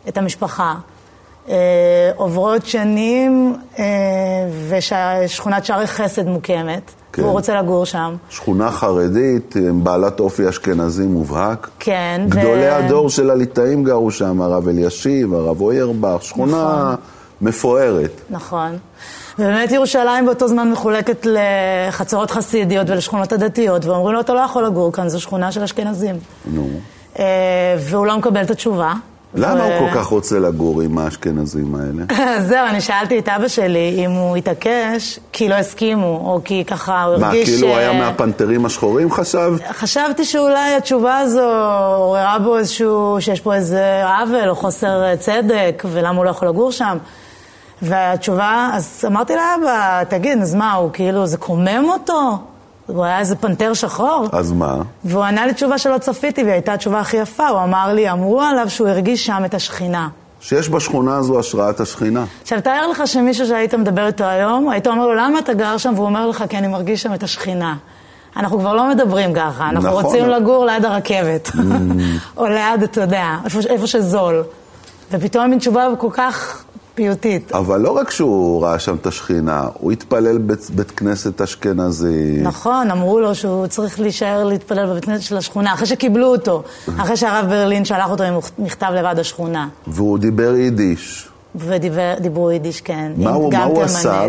את 0.08 0.18
המשפחה. 0.18 0.74
אה, 1.48 2.10
עוברות 2.16 2.66
שנים, 2.66 3.56
אה, 3.78 3.84
ושכונת 4.68 5.64
שערי 5.64 5.86
חסד 5.86 6.26
מוקמת, 6.26 6.90
כן. 7.12 7.22
והוא 7.22 7.32
רוצה 7.32 7.62
לגור 7.62 7.86
שם. 7.86 8.16
שכונה 8.30 8.70
חרדית, 8.70 9.54
בעלת 9.82 10.20
אופי 10.20 10.48
אשכנזי 10.48 11.06
מובהק. 11.06 11.68
כן. 11.78 12.20
גדולי 12.28 12.68
ו... 12.68 12.74
הדור 12.74 13.10
של 13.10 13.30
הליטאים 13.30 13.84
גרו 13.84 14.10
שם, 14.10 14.40
הרב 14.40 14.68
אלישיב, 14.68 15.34
הרב 15.34 15.60
אוירבך, 15.60 16.22
שכונה 16.22 16.52
נכון. 16.52 16.96
מפוארת. 17.40 18.20
נכון. 18.30 18.78
ובאמת 19.38 19.72
ירושלים 19.72 20.26
באותו 20.26 20.48
זמן 20.48 20.70
מחולקת 20.70 21.26
לחצרות 21.30 22.30
חסידיות 22.30 22.90
ולשכונות 22.90 23.32
הדתיות, 23.32 23.84
ואומרים 23.84 24.14
לו, 24.14 24.20
אתה 24.20 24.34
לא 24.34 24.40
יכול 24.40 24.66
לגור 24.66 24.92
כאן, 24.92 25.08
זו 25.08 25.20
שכונה 25.20 25.52
של 25.52 25.62
אשכנזים. 25.62 26.16
נו. 26.46 26.68
אה, 27.18 27.24
והוא 27.78 28.06
לא 28.06 28.18
מקבל 28.18 28.42
את 28.42 28.50
התשובה. 28.50 28.92
למה. 29.34 29.64
הוא 29.64 29.88
כל 29.88 29.94
כך 29.94 30.06
רוצה 30.06 30.38
לגור 30.38 30.80
עם 30.80 30.98
האשכנזים 30.98 31.74
האלה? 31.74 32.04
זהו, 32.48 32.66
אני 32.66 32.80
שאלתי 32.80 33.18
את 33.18 33.28
אבא 33.28 33.48
שלי 33.48 34.04
אם 34.04 34.10
הוא 34.10 34.36
התעקש 34.36 35.18
כי 35.32 35.48
לא 35.48 35.54
הסכימו, 35.54 36.22
או 36.24 36.40
כי 36.44 36.64
ככה 36.66 37.04
הוא 37.04 37.14
הרגיש... 37.14 37.48
מה, 37.48 37.56
כאילו 37.56 37.68
הוא 37.68 37.76
היה 37.76 37.92
מהפנתרים 37.92 38.66
השחורים 38.66 39.10
חשב? 39.10 39.52
חשבתי 39.72 40.24
שאולי 40.24 40.74
התשובה 40.74 41.18
הזו 41.18 41.50
עוררה 41.96 42.38
בו 42.38 42.58
איזשהו, 42.58 43.16
שיש 43.20 43.40
פה 43.40 43.54
איזה 43.54 44.02
עוול 44.04 44.48
או 44.48 44.54
חוסר 44.54 45.16
צדק, 45.16 45.84
ולמה 45.92 46.16
הוא 46.16 46.24
לא 46.24 46.30
יכול 46.30 46.48
לגור 46.48 46.72
שם. 46.72 46.98
והתשובה, 47.82 48.70
אז 48.72 49.04
אמרתי 49.06 49.32
לאבא, 49.32 50.02
תגיד, 50.08 50.42
אז 50.42 50.54
מה, 50.54 50.72
הוא 50.72 50.90
כאילו, 50.92 51.26
זה 51.26 51.36
קומם 51.36 51.84
אותו? 51.88 52.38
הוא 52.86 53.04
היה 53.04 53.18
איזה 53.18 53.36
פנתר 53.36 53.74
שחור. 53.74 54.26
אז 54.32 54.52
מה? 54.52 54.76
והוא 55.04 55.22
ענה 55.22 55.46
לי 55.46 55.54
תשובה 55.54 55.78
שלא 55.78 55.98
צפיתי, 55.98 56.42
והיא 56.42 56.52
הייתה 56.52 56.72
התשובה 56.72 57.00
הכי 57.00 57.16
יפה. 57.16 57.48
הוא 57.48 57.62
אמר 57.62 57.92
לי, 57.92 58.10
אמרו 58.10 58.40
עליו 58.40 58.70
שהוא 58.70 58.88
הרגיש 58.88 59.26
שם 59.26 59.42
את 59.44 59.54
השכינה. 59.54 60.08
שיש 60.40 60.68
בשכונה 60.68 61.16
הזו 61.16 61.38
השראת 61.38 61.80
השכינה. 61.80 62.24
עכשיו, 62.42 62.60
תאר 62.60 62.88
לך 62.88 63.02
שמישהו 63.06 63.46
שהיית 63.46 63.74
מדבר 63.74 64.06
איתו 64.06 64.24
היום, 64.24 64.68
היית 64.68 64.86
אומר 64.86 65.06
לו, 65.06 65.14
למה 65.14 65.38
אתה 65.38 65.54
גר 65.54 65.76
שם? 65.76 65.92
והוא 65.96 66.06
אומר 66.06 66.26
לך, 66.26 66.44
כי 66.48 66.58
אני 66.58 66.68
מרגיש 66.68 67.02
שם 67.02 67.14
את 67.14 67.22
השכינה. 67.22 67.76
אנחנו 68.36 68.58
כבר 68.58 68.74
לא 68.74 68.88
מדברים 68.88 69.34
ככה, 69.34 69.68
אנחנו 69.68 69.88
נכון. 69.88 70.04
רוצים 70.04 70.28
לגור 70.28 70.66
ליד 70.66 70.84
הרכבת, 70.84 71.50
או 72.36 72.46
ליד, 72.46 72.82
אתה 72.82 73.00
יודע, 73.00 73.36
איפה, 73.44 73.58
איפה 73.68 73.86
שזול. 73.86 74.42
ופתאום 75.10 75.50
מין 75.50 75.58
תשובה 75.58 75.88
כל 75.98 76.10
כך 76.12 76.64
פיוטית. 76.98 77.52
אבל 77.52 77.80
לא 77.80 77.90
רק 77.90 78.10
שהוא 78.10 78.62
ראה 78.62 78.78
שם 78.78 78.96
את 78.96 79.06
השכינה, 79.06 79.68
הוא 79.74 79.92
התפלל 79.92 80.38
בית, 80.38 80.70
בית 80.70 80.90
כנסת 80.90 81.40
אשכנזי. 81.40 82.40
נכון, 82.42 82.90
אמרו 82.90 83.20
לו 83.20 83.34
שהוא 83.34 83.66
צריך 83.66 84.00
להישאר 84.00 84.44
להתפלל 84.44 84.86
בבית 84.86 85.04
כנסת 85.04 85.22
של 85.22 85.36
השכונה, 85.36 85.74
אחרי 85.74 85.86
שקיבלו 85.86 86.26
אותו, 86.26 86.62
אחרי 86.96 87.16
שהרב 87.16 87.46
ברלין 87.48 87.84
שלח 87.84 88.10
אותו 88.10 88.22
עם 88.24 88.34
מכתב 88.58 88.92
לוועד 88.94 89.18
השכונה. 89.18 89.68
והוא 89.86 90.18
דיבר 90.18 90.54
יידיש. 90.54 91.28
ודיברו 91.54 92.50
יידיש, 92.50 92.80
כן. 92.80 93.12
מה 93.16 93.30
הוא, 93.30 93.52
מה 93.52 93.64
הוא. 93.64 93.82
עשה 93.82 94.26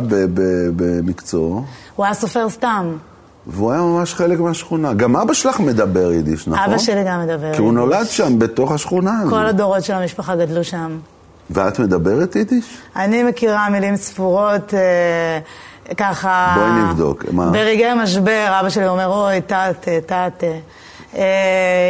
במקצועו? 0.75 1.63
הוא 1.95 2.05
היה 2.05 2.13
סופר 2.13 2.49
סתם. 2.49 2.93
והוא 3.47 3.71
היה 3.71 3.81
ממש 3.81 4.13
חלק 4.13 4.39
מהשכונה. 4.39 4.93
גם 4.93 5.15
אבא 5.15 5.33
שלך 5.33 5.59
מדבר 5.59 6.11
יידיש, 6.11 6.47
נכון? 6.47 6.63
אבא 6.63 6.77
שלי 6.77 7.03
גם 7.07 7.21
מדבר 7.21 7.53
כי 7.53 7.61
הוא 7.61 7.67
יידיש. 7.67 7.79
נולד 7.79 8.07
שם, 8.07 8.39
בתוך 8.39 8.71
השכונה 8.71 9.19
הזו. 9.19 9.29
כל 9.29 9.45
הדורות 9.45 9.83
של 9.83 9.93
המשפחה 9.93 10.35
גדלו 10.35 10.63
שם. 10.63 10.97
ואת 11.49 11.79
מדברת 11.79 12.35
יידיש? 12.35 12.65
אני 12.95 13.23
מכירה 13.23 13.69
מילים 13.69 13.95
ספורות, 13.95 14.73
אה, 14.73 15.39
ככה... 15.97 16.55
בואי 16.55 16.83
נבדוק, 16.83 17.25
מה? 17.31 17.45
ברגעי 17.49 17.93
משבר, 18.03 18.57
אבא 18.59 18.69
שלי 18.69 18.87
אומר, 18.87 19.07
אוי, 19.07 19.41
תת, 19.41 19.87
תת. 20.05 20.43
אה, 21.15 21.23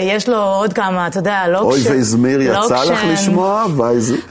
יש 0.03 0.29
לו 0.29 0.37
עוד 0.37 0.73
כמה, 0.73 1.07
אתה 1.07 1.19
יודע, 1.19 1.47
לא 1.47 1.59
אוי 1.59 1.81
ואזמיר, 1.89 2.53
לא 2.53 2.65
יצא 2.65 2.83
לך 2.83 2.99
לשמוע? 3.07 3.65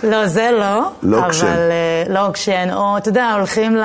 לא, 0.02 0.26
זה 0.26 0.50
לא. 0.58 0.90
לא 1.02 1.18
אבל. 1.18 1.70
אה, 2.16 2.32
כשן. 2.32 2.70
או, 2.72 2.96
אתה 2.98 3.08
יודע, 3.08 3.32
הולכים 3.36 3.76
ל... 3.76 3.82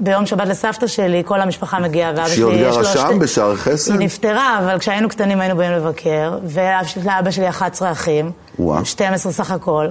ביום 0.00 0.26
שבת 0.26 0.48
לסבתא 0.48 0.86
שלי, 0.86 1.22
כל 1.24 1.40
המשפחה 1.40 1.78
מגיעה, 1.78 2.10
ואבא 2.10 2.28
שהיא 2.28 2.36
שלי 2.36 2.44
עוד 2.44 2.54
יש 2.54 2.76
לו... 2.76 2.82
גרה 2.82 3.10
שם, 3.10 3.18
בשער 3.18 3.56
חסד? 3.56 3.92
היא 3.92 4.00
נפטרה, 4.00 4.58
אבל 4.58 4.78
כשהיינו 4.78 5.08
קטנים 5.08 5.40
היינו 5.40 5.56
באים 5.56 5.72
לבקר, 5.72 6.38
ולאבא 6.44 7.30
שלי 7.30 7.48
11 7.48 7.92
אחים, 7.92 8.30
וואו. 8.58 8.84
12 8.84 9.32
סך 9.32 9.50
הכל. 9.50 9.88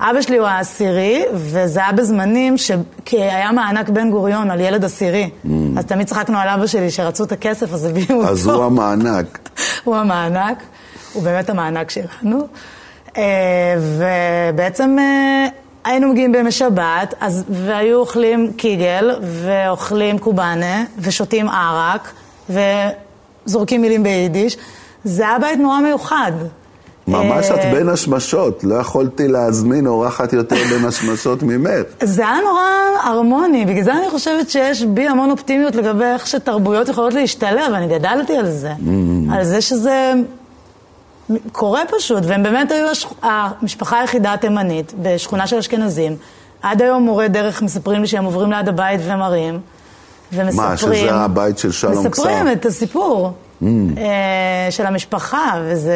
אבא 0.00 0.22
שלי 0.22 0.38
הוא 0.38 0.46
העשירי, 0.46 1.24
וזה 1.34 1.80
היה 1.80 1.92
בזמנים 1.92 2.54
שהיה 2.58 3.52
מענק 3.52 3.88
בן 3.88 4.10
גוריון 4.10 4.50
על 4.50 4.60
ילד 4.60 4.84
עשירי. 4.84 5.30
אז 5.76 5.84
תמיד 5.84 6.06
צחקנו 6.06 6.38
על 6.38 6.48
אבא 6.48 6.66
שלי 6.66 6.90
שרצו 6.90 7.24
את 7.24 7.32
הכסף, 7.32 7.72
אז 7.72 7.84
הביאו 7.84 8.16
אותו. 8.16 8.28
Mm. 8.28 8.30
אז 8.30 8.46
הוא 8.46 8.64
המענק. 8.64 9.50
הוא 9.84 9.96
המענק, 9.96 10.62
הוא 11.12 11.22
באמת 11.22 11.50
המענק 11.50 11.90
שלנו. 11.90 12.46
אה, 13.16 13.22
ובעצם 13.78 14.96
אה, 14.98 15.46
היינו 15.84 16.08
מגיעים 16.08 16.32
בימי 16.32 16.52
שבת, 16.52 17.14
אז, 17.20 17.44
והיו 17.48 17.98
אוכלים 17.98 18.52
קיגל, 18.56 19.16
ואוכלים 19.22 20.18
קובאנה, 20.18 20.84
ושותים 20.98 21.48
ערק, 21.48 22.12
וזורקים 22.50 23.82
מילים 23.82 24.02
ביידיש. 24.02 24.56
זה 25.04 25.28
היה 25.28 25.38
בית 25.38 25.58
נורא 25.58 25.80
מיוחד. 25.80 26.32
ממש 27.12 27.50
אה, 27.50 27.54
את 27.54 27.74
בין 27.74 27.88
השמשות, 27.88 28.64
לא 28.64 28.74
יכולתי 28.74 29.28
להזמין 29.28 29.86
אורחת 29.86 30.32
יותר 30.32 30.56
בין 30.70 30.84
השמשות 30.84 31.42
ממך. 31.42 31.86
זה 32.02 32.28
היה 32.28 32.38
נורא 32.44 32.62
הרמוני, 33.04 33.64
בגלל 33.64 33.84
זה 33.84 33.92
אני 33.92 34.10
חושבת 34.10 34.50
שיש 34.50 34.82
בי 34.82 35.08
המון 35.08 35.30
אופטימיות 35.30 35.74
לגבי 35.74 36.04
איך 36.04 36.26
שתרבויות 36.26 36.88
יכולות 36.88 37.14
להשתלב, 37.14 37.72
אני 37.74 37.98
גדלתי 37.98 38.36
על 38.36 38.50
זה. 38.50 38.72
על 39.32 39.44
זה 39.44 39.60
שזה 39.60 40.12
קורה 41.52 41.82
פשוט, 41.98 42.22
והם 42.26 42.42
באמת 42.42 42.70
היו 42.72 42.88
השכ... 42.88 43.12
המשפחה 43.22 44.00
היחידה 44.00 44.32
התימנית 44.32 44.92
בשכונה 45.02 45.46
של 45.46 45.56
אשכנזים. 45.56 46.16
עד 46.62 46.82
היום 46.82 47.02
מורי 47.02 47.28
דרך 47.28 47.62
מספרים 47.62 48.00
לי 48.00 48.06
שהם 48.06 48.24
עוברים 48.24 48.52
ליד 48.52 48.68
הבית 48.68 49.00
ומראים, 49.04 49.60
ומספרים... 50.32 50.70
מה, 50.70 50.76
שזה 50.76 51.14
הבית 51.14 51.58
של 51.58 51.72
שלום 51.72 51.94
כסר? 51.94 52.08
מספרים 52.08 52.52
את 52.52 52.66
הסיפור 52.66 53.32
Mm. 53.62 53.98
אה, 53.98 54.70
של 54.70 54.86
המשפחה, 54.86 55.52
וזו 55.64 55.90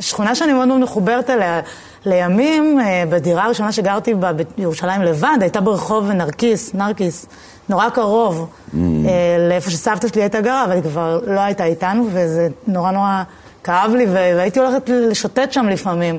שכונה 0.00 0.34
שאני 0.34 0.52
מאוד 0.52 0.68
מאוד 0.68 0.80
מחוברת 0.80 1.30
אליה. 1.30 1.60
לימים, 2.06 2.80
אה, 2.80 3.04
בדירה 3.10 3.44
הראשונה 3.44 3.72
שגרתי 3.72 4.14
בה 4.14 4.30
בירושלים 4.58 5.02
לבד, 5.02 5.38
הייתה 5.40 5.60
ברחוב 5.60 6.10
נרקיס, 6.10 6.74
נרקיס, 6.74 7.26
נורא 7.68 7.88
קרוב 7.88 8.46
Mm. 8.68 8.76
אה, 8.76 9.48
לאיפה 9.48 9.70
שסבתא 9.70 10.08
שלי 10.08 10.22
הייתה 10.22 10.40
גרה, 10.40 10.64
אבל 10.64 10.72
היא 10.72 10.82
כבר 10.82 11.20
לא 11.26 11.40
הייתה 11.40 11.64
איתנו, 11.64 12.06
וזה 12.12 12.48
נורא 12.66 12.90
נורא 12.90 13.22
כאב 13.64 13.90
לי, 13.94 14.06
והייתי 14.06 14.58
הולכת 14.60 14.88
לשוטט 14.88 15.52
שם 15.52 15.66
לפעמים. 15.68 16.18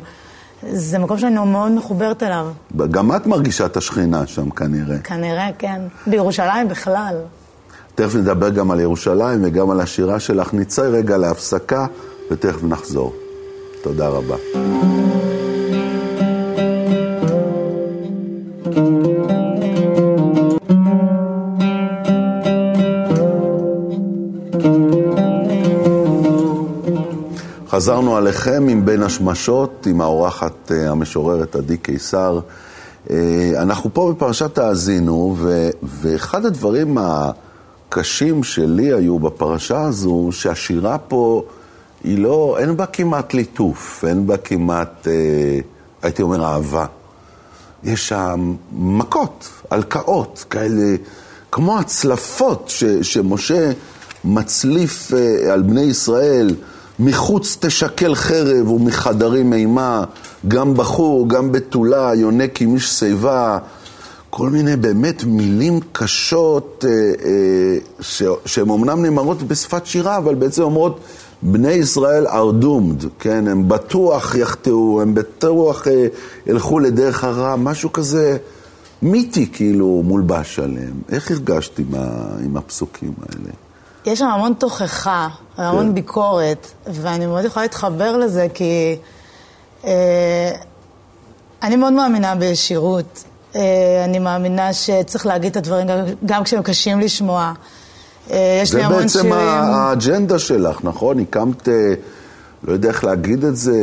זה 0.70 1.00
מקום 1.00 1.18
שאני 1.18 1.36
מאוד 1.46 1.72
מחוברת 1.72 2.24
אליו, 2.24 2.48
גם 2.92 3.16
את 3.16 3.28
מרגישה 3.28 3.66
את 3.66 3.78
השכינה 3.78 4.28
שם 4.28 4.50
כנראה. 4.50 4.98
כנראה, 4.98 5.50
כן. 5.58 5.82
בירושלים 6.08 6.68
בכלל. 6.68 7.16
תכף 7.96 8.16
נדבר 8.16 8.50
גם 8.50 8.72
על 8.72 8.80
ירושלים 8.80 9.40
וגם 9.44 9.72
על 9.72 9.80
השירה 9.80 10.20
שלך. 10.20 10.54
נצא 10.54 10.82
רגע 10.82 11.18
להפסקה 11.18 11.86
ותכף 12.32 12.64
נחזור. 12.64 13.14
תודה 13.82 14.08
רבה. 14.08 14.36
חזרנו 27.68 28.18
עליכם 28.18 28.68
עם 28.70 28.86
בין 28.86 29.04
השמשות, 29.04 29.88
עם 29.90 30.02
האורחת 30.02 30.72
אה, 30.72 30.92
המשוררת 30.92 31.56
עדי 31.56 31.78
קיסר. 31.78 32.40
אה, 33.10 33.52
אנחנו 33.58 33.94
פה 33.94 34.14
בפרשת 34.16 34.58
האזינו, 34.58 35.36
ואחד 35.84 36.46
הדברים 36.46 36.98
הקשים 37.98 38.44
שלי 38.44 38.94
היו 38.94 39.20
בפרשה 39.20 39.82
הזו, 39.82 40.30
שהשירה 40.32 40.98
פה 40.98 41.44
היא 42.04 42.18
לא, 42.18 42.58
אין 42.60 42.78
בה 42.78 42.86
כמעט 42.86 43.34
ליטוף, 43.34 44.06
אין 44.08 44.28
בה 44.28 44.38
כמעט, 44.38 45.08
אה, 45.08 45.60
הייתי 46.02 46.22
אומר, 46.22 46.46
אהבה. 46.46 46.86
יש 47.84 48.08
שם 48.08 48.56
מכות, 48.72 49.50
הלקאות, 49.72 50.46
כאלה, 50.50 50.96
כמו 51.52 51.80
הצלפות 51.80 52.66
ש, 52.68 52.84
שמשה 52.84 53.72
מצליף 54.26 55.14
אה, 55.14 55.54
על 55.54 55.62
בני 55.62 55.82
ישראל, 55.82 56.56
מחוץ 57.00 57.58
תשקל 57.60 58.16
חרב 58.16 58.72
ומחדרים 58.72 59.54
אימה, 59.54 60.04
גם 60.48 60.74
בחור, 60.74 61.30
גם 61.30 61.52
בתולה, 61.52 62.12
יונק 62.16 62.62
עם 62.62 62.76
איש 62.76 62.88
שיבה, 63.00 63.58
כל 64.38 64.50
מיני 64.50 64.76
באמת 64.76 65.24
מילים 65.24 65.80
קשות, 65.92 66.86
אה, 66.88 66.92
אה, 67.26 67.78
ש, 68.02 68.24
שהן 68.46 68.70
אומנם 68.70 69.02
נאמרות 69.02 69.44
בשפת 69.44 69.86
שירה, 69.86 70.18
אבל 70.18 70.36
בעצם 70.36 70.62
אומרות, 70.64 71.00
בני 71.42 71.72
ישראל 71.72 72.28
are 72.28 72.64
doomed, 72.64 73.06
כן, 73.20 73.48
הם 73.48 73.70
בטוח 73.70 74.36
יחטאו, 74.36 75.02
הם 75.02 75.14
בטוח 75.14 75.88
אה, 75.88 76.08
ילכו 76.48 76.80
לדרך 76.80 77.24
הרע, 77.24 77.56
משהו 77.56 77.94
כזה 77.94 78.38
מיתי 79.02 79.52
כאילו 79.52 80.02
מולבש 80.06 80.60
עליהם. 80.60 81.02
איך 81.12 81.32
הרגשת 81.32 81.80
עם, 81.80 81.96
ה, 81.98 82.26
עם 82.46 82.58
הפסוקים 82.58 83.14
האלה? 83.22 83.52
יש 84.06 84.20
שם 84.20 84.28
המון 84.28 84.54
תוכחה, 84.54 85.28
המון 85.58 85.86
כן. 85.86 85.94
ביקורת, 85.94 86.68
ואני 86.88 87.26
מאוד 87.26 87.46
יכולה 87.46 87.66
להתחבר 87.66 88.18
לזה, 88.18 88.48
כי 88.54 88.96
אה, 89.86 90.52
אני 91.64 91.76
מאוד 91.76 91.94
מאמינה 91.94 92.36
בישירות. 92.36 93.24
אה, 93.56 93.62
אני 94.06 94.20
מאמינה 94.20 94.74
שצריך 94.74 95.26
להגיד 95.26 95.52
את 95.52 95.58
הדברים 95.58 95.88
גם, 96.26 96.44
כשהם 96.44 96.62
קשים 96.64 97.00
לשמוע. 97.00 97.54
אה, 98.32 98.60
יש 98.64 98.72
זה 98.72 98.78
לי 98.78 98.84
המון 98.84 99.00
בעצם 99.02 99.20
שירים... 99.20 99.34
האג'נדה 99.34 100.40
שלך, 100.40 100.80
נכון? 100.84 101.20
הקמת, 101.20 101.70
אה, 101.70 101.94
לא 102.64 102.74
יודע 102.74 102.90
איך 102.90 103.04
להגיד 103.04 103.44
את 103.46 103.56
זה, 103.56 103.74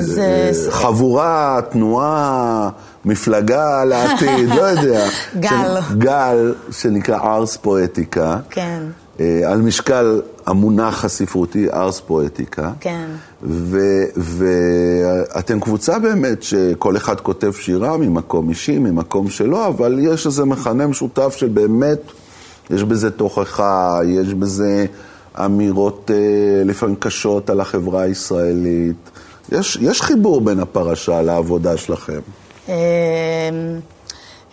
זה- 0.00 0.70
חבורה, 0.70 1.60
תנועה, 1.70 2.68
מפלגה 3.04 3.84
לעתיד, 3.84 4.48
לא 4.48 4.62
יודע. 4.62 5.06
גל. 5.40 5.48
של- 5.88 5.98
גל, 5.98 6.54
שנקרא 6.70 7.18
ארס 7.36 7.56
פואטיקה. 7.56 8.36
כן, 8.50 8.82
על 9.20 9.62
משקל 9.62 10.20
המונח 10.46 11.04
הספרותי 11.04 11.70
ארס 11.70 12.00
פואטיקה. 12.00 12.72
כן. 12.80 13.06
ואתם 14.16 15.60
קבוצה 15.60 15.98
באמת 15.98 16.42
שכל 16.42 16.96
אחד 16.96 17.20
כותב 17.20 17.52
שירה 17.52 17.96
ממקום 17.96 18.48
אישי, 18.48 18.78
ממקום 18.78 19.30
שלו, 19.30 19.66
אבל 19.66 19.98
יש 20.02 20.26
איזה 20.26 20.44
מכנה 20.44 20.86
משותף 20.86 21.34
של 21.36 21.48
באמת, 21.48 22.00
יש 22.70 22.84
בזה 22.84 23.10
תוכחה, 23.10 24.00
יש 24.04 24.34
בזה 24.34 24.86
אמירות 25.44 26.10
אה, 26.14 26.64
לפעמים 26.64 26.96
קשות 26.96 27.50
על 27.50 27.60
החברה 27.60 28.02
הישראלית. 28.02 29.10
יש, 29.52 29.78
יש 29.80 30.02
חיבור 30.02 30.40
בין 30.40 30.60
הפרשה 30.60 31.22
לעבודה 31.22 31.76
שלכם. 31.76 32.20
אה, 32.68 32.74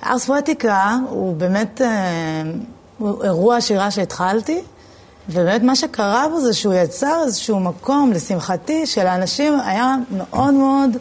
ארס 0.06 0.25
פואטיקה 0.25 0.98
הוא 1.10 1.36
באמת 1.36 1.82
אה, 1.82 2.44
אירוע 3.24 3.62
שירה 3.62 3.91
שהתחלתי, 3.91 4.62
ובאמת 5.29 5.63
מה 5.63 5.75
שקרה 5.75 6.27
בו 6.31 6.41
זה 6.41 6.53
שהוא 6.53 6.74
יצר 6.74 7.24
איזשהו 7.25 7.60
מקום, 7.60 8.12
לשמחתי, 8.12 8.86
שלאנשים 8.86 9.60
היה 9.65 9.96
מאוד 10.12 10.53
מאוד 10.53 10.98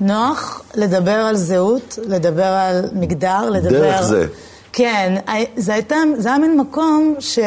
נוח 0.00 0.62
לדבר 0.74 1.10
על 1.10 1.36
זהות, 1.36 1.98
לדבר 2.06 2.44
על 2.44 2.84
מגדר, 2.92 3.50
לדבר... 3.50 3.70
דרך 3.70 4.02
זה. 4.02 4.26
כן, 4.72 5.14
זה, 5.56 5.74
הייתה, 5.74 5.96
זה 6.16 6.28
היה 6.28 6.38
מין 6.38 6.60
מקום 6.60 7.14
ש... 7.18 7.38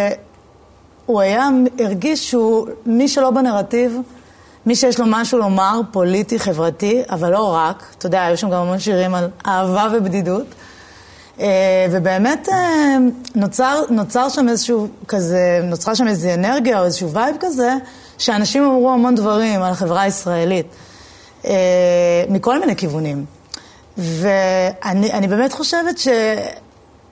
הוא 1.06 1.22
היה, 1.22 1.50
הרגיש 1.80 2.30
שהוא, 2.30 2.68
מי 2.86 3.08
שלא 3.08 3.32
בנרטיב, 3.32 3.98
מי 4.66 4.76
שיש 4.76 5.00
לו 5.00 5.06
משהו 5.08 5.38
לומר, 5.38 5.82
פוליטי, 5.92 6.40
חברתי, 6.40 7.02
אבל 7.10 7.32
לא 7.32 7.54
רק, 7.56 7.84
אתה 7.98 8.06
יודע, 8.06 8.26
היו 8.26 8.38
שם 8.38 8.50
גם 8.50 8.62
המון 8.62 8.80
שירים 8.80 9.16
על 9.16 9.30
אהבה 9.48 9.88
ובדידות. 9.94 10.46
אה, 11.40 11.88
ובאמת 11.92 12.50
אה, 12.52 12.98
נוצר, 13.36 13.82
נוצר 13.90 14.30
שם 14.30 14.50
איזשהו 14.50 14.88
כזה, 15.08 15.60
נוצרה 15.64 15.96
שם 15.96 16.08
איזו 16.08 16.30
אנרגיה 16.34 16.80
או 16.80 16.86
איזשהו 16.86 17.12
וייב 17.12 17.36
כזה, 17.40 17.74
שאנשים 18.18 18.64
אמרו 18.64 18.92
המון 18.92 19.16
דברים 19.16 19.62
על 19.62 19.72
החברה 19.72 20.02
הישראלית, 20.02 20.66
אה, 21.46 21.54
מכל 22.30 22.60
מיני 22.60 22.76
כיוונים. 22.76 23.26
ואני 23.98 25.28
באמת 25.30 25.54
חושבת 25.54 25.98
ש... 25.98 26.08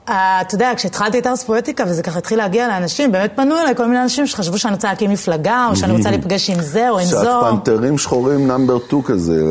אתה 0.04 0.54
יודע, 0.54 0.72
כשהתחלתי 0.76 1.18
את 1.18 1.26
ארס 1.26 1.42
פואטיקה 1.42 1.84
וזה 1.88 2.02
ככה 2.02 2.18
התחיל 2.18 2.38
להגיע 2.38 2.68
לאנשים, 2.68 3.12
באמת 3.12 3.32
פנו 3.36 3.60
אליי 3.60 3.74
כל 3.74 3.86
מיני 3.86 4.02
אנשים 4.02 4.26
שחשבו 4.26 4.58
שאני 4.58 4.74
רוצה 4.74 4.88
להקים 4.88 5.10
מפלגה, 5.10 5.66
או 5.70 5.76
שאני 5.76 5.92
רוצה 5.92 6.10
להיפגש 6.10 6.50
עם 6.50 6.60
זה 6.60 6.90
או 6.90 6.98
עם 6.98 7.04
זו. 7.04 7.22
שאת 7.22 7.50
פנתרים 7.50 7.98
שחורים 7.98 8.46
number 8.46 8.78
2 8.86 9.02
כזה, 9.02 9.42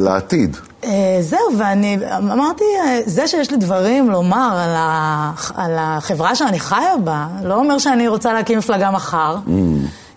לעתיד. 0.00 0.56
אה, 0.84 1.18
זהו, 1.20 1.58
ואני 1.58 1.98
אמרתי, 2.16 2.64
אה, 2.84 3.00
זה 3.04 3.26
שיש 3.26 3.50
לי 3.50 3.56
דברים 3.56 4.10
לומר 4.10 4.50
על, 4.52 4.74
ה, 4.76 5.32
על 5.54 5.76
החברה 5.78 6.34
שאני 6.34 6.60
חיה 6.60 6.96
בה, 7.04 7.26
לא 7.42 7.54
אומר 7.54 7.78
שאני 7.78 8.08
רוצה 8.08 8.32
להקים 8.32 8.58
מפלגה 8.58 8.90
מחר. 8.90 9.36
Mm. 9.46 9.50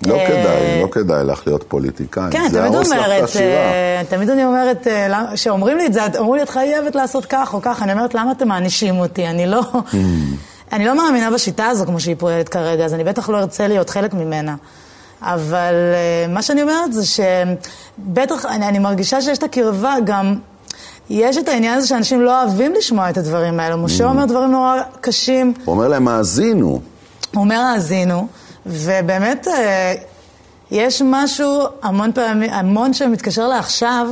לא 0.08 0.15
אה, 0.15 0.27
כדאי, 0.27 0.82
לא 0.82 0.88
כדאי 0.88 1.24
לך 1.24 1.41
להיות 1.46 1.63
פוליטיקאי. 1.67 2.32
כן, 2.32 2.48
תמיד 2.50 2.75
אומרת, 2.75 3.29
תמיד 4.10 4.29
אני 4.29 4.46
אומרת, 4.46 4.88
כשאומרים 5.34 5.77
לי 5.77 5.86
את 5.86 5.93
זה, 5.93 6.01
אמרו 6.20 6.36
לי, 6.36 6.43
את 6.43 6.50
חייבת 6.50 6.96
לעשות 6.96 7.25
כך 7.25 7.53
או 7.53 7.60
כך, 7.62 7.82
אני 7.82 7.93
אומרת, 7.93 8.13
למה 8.13 8.32
אתם 8.32 8.48
מענישים 8.48 9.00
אותי? 9.00 9.27
אני 9.27 9.46
לא... 9.46 9.62
Mm. 9.62 9.96
אני 10.74 10.86
לא 10.86 10.98
מאמינה 10.98 11.32
בשיטה 11.32 11.65
הזו 11.65 11.86
כמו 11.86 12.00
שהיא 12.00 12.15
פועלת 12.20 12.50
כרגע, 12.50 12.86
אז 12.86 12.93
אני 12.93 13.03
בטח 13.03 13.29
לא 13.29 13.38
ארצה 13.38 13.67
להיות 13.67 13.89
חלק 13.89 14.13
ממנה. 14.13 14.55
אבל 15.22 15.74
מה 16.29 16.41
שאני 16.41 16.62
אומרת 16.62 16.93
זה 16.93 17.01
שבטח, 17.05 18.46
אני, 18.46 18.67
אני 18.67 18.79
מרגישה 18.79 19.22
שיש 19.22 19.38
את 19.38 19.43
הקרבה 19.43 19.96
גם... 20.05 20.36
יש 21.10 21.38
את 21.38 21.48
העניין 21.48 21.77
הזה 21.77 21.88
שאנשים 21.88 22.22
לא 22.22 22.41
אוהבים 22.41 22.74
לשמוע 22.74 23.10
את 23.10 23.17
הדברים 23.17 23.60
האלה. 23.60 23.75
משה 23.75 24.03
mm. 24.03 24.07
אומר 24.07 24.25
דברים 24.25 24.51
נורא 24.51 24.81
קשים. 25.01 25.53
הוא 25.65 25.75
אומר 25.75 25.88
להם, 25.88 26.07
האזינו. 26.07 26.67
הוא 26.67 26.81
אומר, 27.43 27.60
האזינו. 27.60 28.27
ובאמת, 28.65 29.48
אה, 29.48 29.93
יש 30.72 31.01
משהו 31.05 31.63
המון 31.81 32.12
פעמים, 32.12 32.53
המון 32.53 32.93
שמתקשר 32.93 33.48
לעכשיו, 33.48 34.07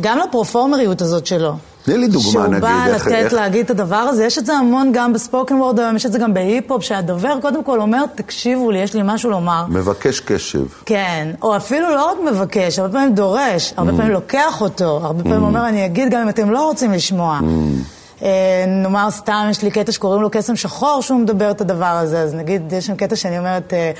גם 0.00 0.18
לפרופורמריות 0.18 1.02
הזאת 1.02 1.26
שלו. 1.26 1.54
תני 1.84 1.98
לי 1.98 2.08
דוגמה, 2.08 2.46
נגיד. 2.46 2.60
שהוא 2.60 2.60
בא 2.60 2.86
לתת, 2.94 3.12
איך... 3.12 3.32
להגיד 3.32 3.64
את 3.64 3.70
הדבר 3.70 3.96
הזה. 3.96 4.24
יש 4.24 4.38
את 4.38 4.46
זה 4.46 4.52
המון 4.52 4.90
גם 4.94 5.12
בספוקן 5.12 5.54
וורד 5.54 5.80
היום, 5.80 5.96
יש 5.96 6.06
את 6.06 6.12
זה 6.12 6.18
גם 6.18 6.34
בהיפ-הופ, 6.34 6.82
שהדובר 6.82 7.40
קודם 7.40 7.64
כל 7.64 7.80
אומר, 7.80 8.04
תקשיבו 8.14 8.70
לי, 8.70 8.78
יש 8.78 8.94
לי 8.94 9.00
משהו 9.04 9.30
לומר. 9.30 9.64
מבקש 9.68 10.20
קשב. 10.20 10.64
כן, 10.86 11.28
או 11.42 11.56
אפילו 11.56 11.90
לא 11.94 12.10
רק 12.10 12.16
מבקש, 12.32 12.78
הרבה 12.78 12.92
פעמים 12.92 13.14
דורש, 13.14 13.74
הרבה 13.76 13.92
mm. 13.92 13.96
פעמים 13.96 14.12
לוקח 14.12 14.60
אותו, 14.60 15.00
הרבה 15.02 15.22
פעמים 15.22 15.42
mm. 15.42 15.46
אומר, 15.46 15.68
אני 15.68 15.86
אגיד 15.86 16.10
גם 16.10 16.22
אם 16.22 16.28
אתם 16.28 16.50
לא 16.50 16.66
רוצים 16.66 16.92
לשמוע. 16.92 17.38
Mm. 17.40 18.24
אה, 18.24 18.64
נאמר 18.66 19.10
סתם, 19.10 19.46
יש 19.50 19.62
לי 19.62 19.70
קטע 19.70 19.92
שקוראים 19.92 20.22
לו 20.22 20.30
קסם 20.30 20.56
שחור, 20.56 21.02
שהוא 21.02 21.20
מדבר 21.20 21.50
את 21.50 21.60
הדבר 21.60 21.84
הזה, 21.84 22.20
אז 22.20 22.34
נגיד, 22.34 22.72
יש 22.72 22.86
שם 22.86 22.96
קטע 22.96 23.16
שאני 23.16 23.38
אומרת, 23.38 23.72
אה, 23.74 23.90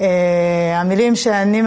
אה, 0.00 0.80
המילים 0.80 1.16
שאני, 1.16 1.62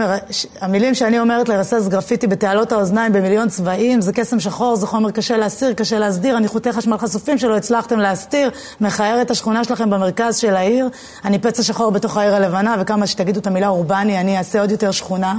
המילים 0.60 0.94
שאני 0.94 1.20
אומרת 1.20 1.48
לרסס 1.48 1.88
גרפיטי 1.88 2.26
בתעלות 2.26 2.72
האוזניים 2.72 3.12
במיליון 3.12 3.48
צבעים, 3.48 4.00
זה 4.00 4.12
קסם 4.12 4.40
שחור, 4.40 4.76
זה 4.76 4.86
חומר 4.86 5.10
קשה 5.10 5.36
להסיר, 5.36 5.72
קשה 5.72 5.98
להסדיר, 5.98 6.36
אני 6.36 6.48
חוטי 6.48 6.72
חשמל 6.72 6.98
חשופים 6.98 7.38
שלא 7.38 7.56
הצלחתם 7.56 7.98
להסתיר, 7.98 8.50
מכער 8.80 9.22
את 9.22 9.30
השכונה 9.30 9.64
שלכם 9.64 9.90
במרכז 9.90 10.36
של 10.36 10.56
העיר, 10.56 10.88
אני 11.24 11.38
פצע 11.38 11.62
שחור 11.62 11.90
בתוך 11.90 12.16
העיר 12.16 12.34
הלבנה, 12.34 12.76
וכמה 12.80 13.06
שתגידו 13.06 13.40
את 13.40 13.46
המילה 13.46 13.68
אורבני, 13.68 14.20
אני 14.20 14.38
אעשה 14.38 14.60
עוד 14.60 14.70
יותר 14.70 14.90
שכונה. 14.90 15.34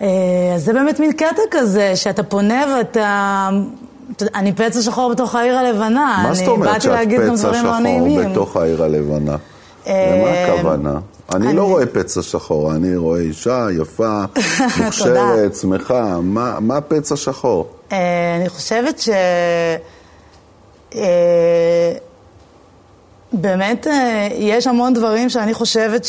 אז 0.00 0.06
זה 0.56 0.72
באמת 0.72 1.00
מין 1.00 1.12
קטע 1.12 1.42
כזה, 1.50 1.96
שאתה 1.96 2.22
פונה 2.22 2.64
ואתה 2.76 3.48
אני 4.34 4.52
פצע 4.52 4.82
שחור 4.82 5.10
בתוך 5.10 5.34
העיר 5.34 5.58
הלבנה. 5.58 6.20
מה 6.22 6.34
זאת 6.34 6.48
אומרת 6.48 6.82
שאת 6.82 7.08
פצע 7.30 7.54
שחור 7.54 8.30
בתוך 8.30 8.56
העיר 8.56 8.82
הלבנה? 8.82 9.36
אה, 9.86 10.16
למה 10.16 10.54
הכוונה? 10.54 10.98
אני 11.34 11.52
לא 11.52 11.64
רואה 11.64 11.86
פצע 11.86 12.22
שחור, 12.22 12.74
אני 12.74 12.96
רואה 12.96 13.20
אישה 13.20 13.66
יפה, 13.80 14.24
מוכשרת, 14.84 15.54
שמחה. 15.56 16.18
מה 16.60 16.80
פצע 16.80 17.16
שחור? 17.16 17.68
אה, 17.92 18.36
אני 18.40 18.48
חושבת 18.48 18.98
ש... 18.98 19.08
אה, 20.94 21.92
באמת, 23.32 23.86
יש 24.38 24.66
המון 24.66 24.94
דברים 24.94 25.28
שאני 25.28 25.54
חושבת 25.54 26.06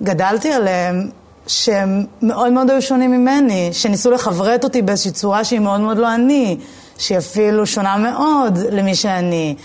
שגדלתי 0.00 0.52
עליהם, 0.52 1.08
שהם 1.46 2.04
מאוד 2.22 2.52
מאוד 2.52 2.70
היו 2.70 2.82
שונים 2.82 3.12
ממני, 3.12 3.70
שניסו 3.72 4.10
לחברת 4.10 4.64
אותי 4.64 4.82
באיזושהי 4.82 5.10
צורה 5.10 5.44
שהיא 5.44 5.60
מאוד 5.60 5.80
מאוד 5.80 5.98
לא 5.98 6.14
אני. 6.14 6.58
שהיא 6.98 7.18
אפילו 7.18 7.66
שונה 7.66 7.96
מאוד 7.96 8.58
למי 8.70 8.94
שאני. 8.94 9.56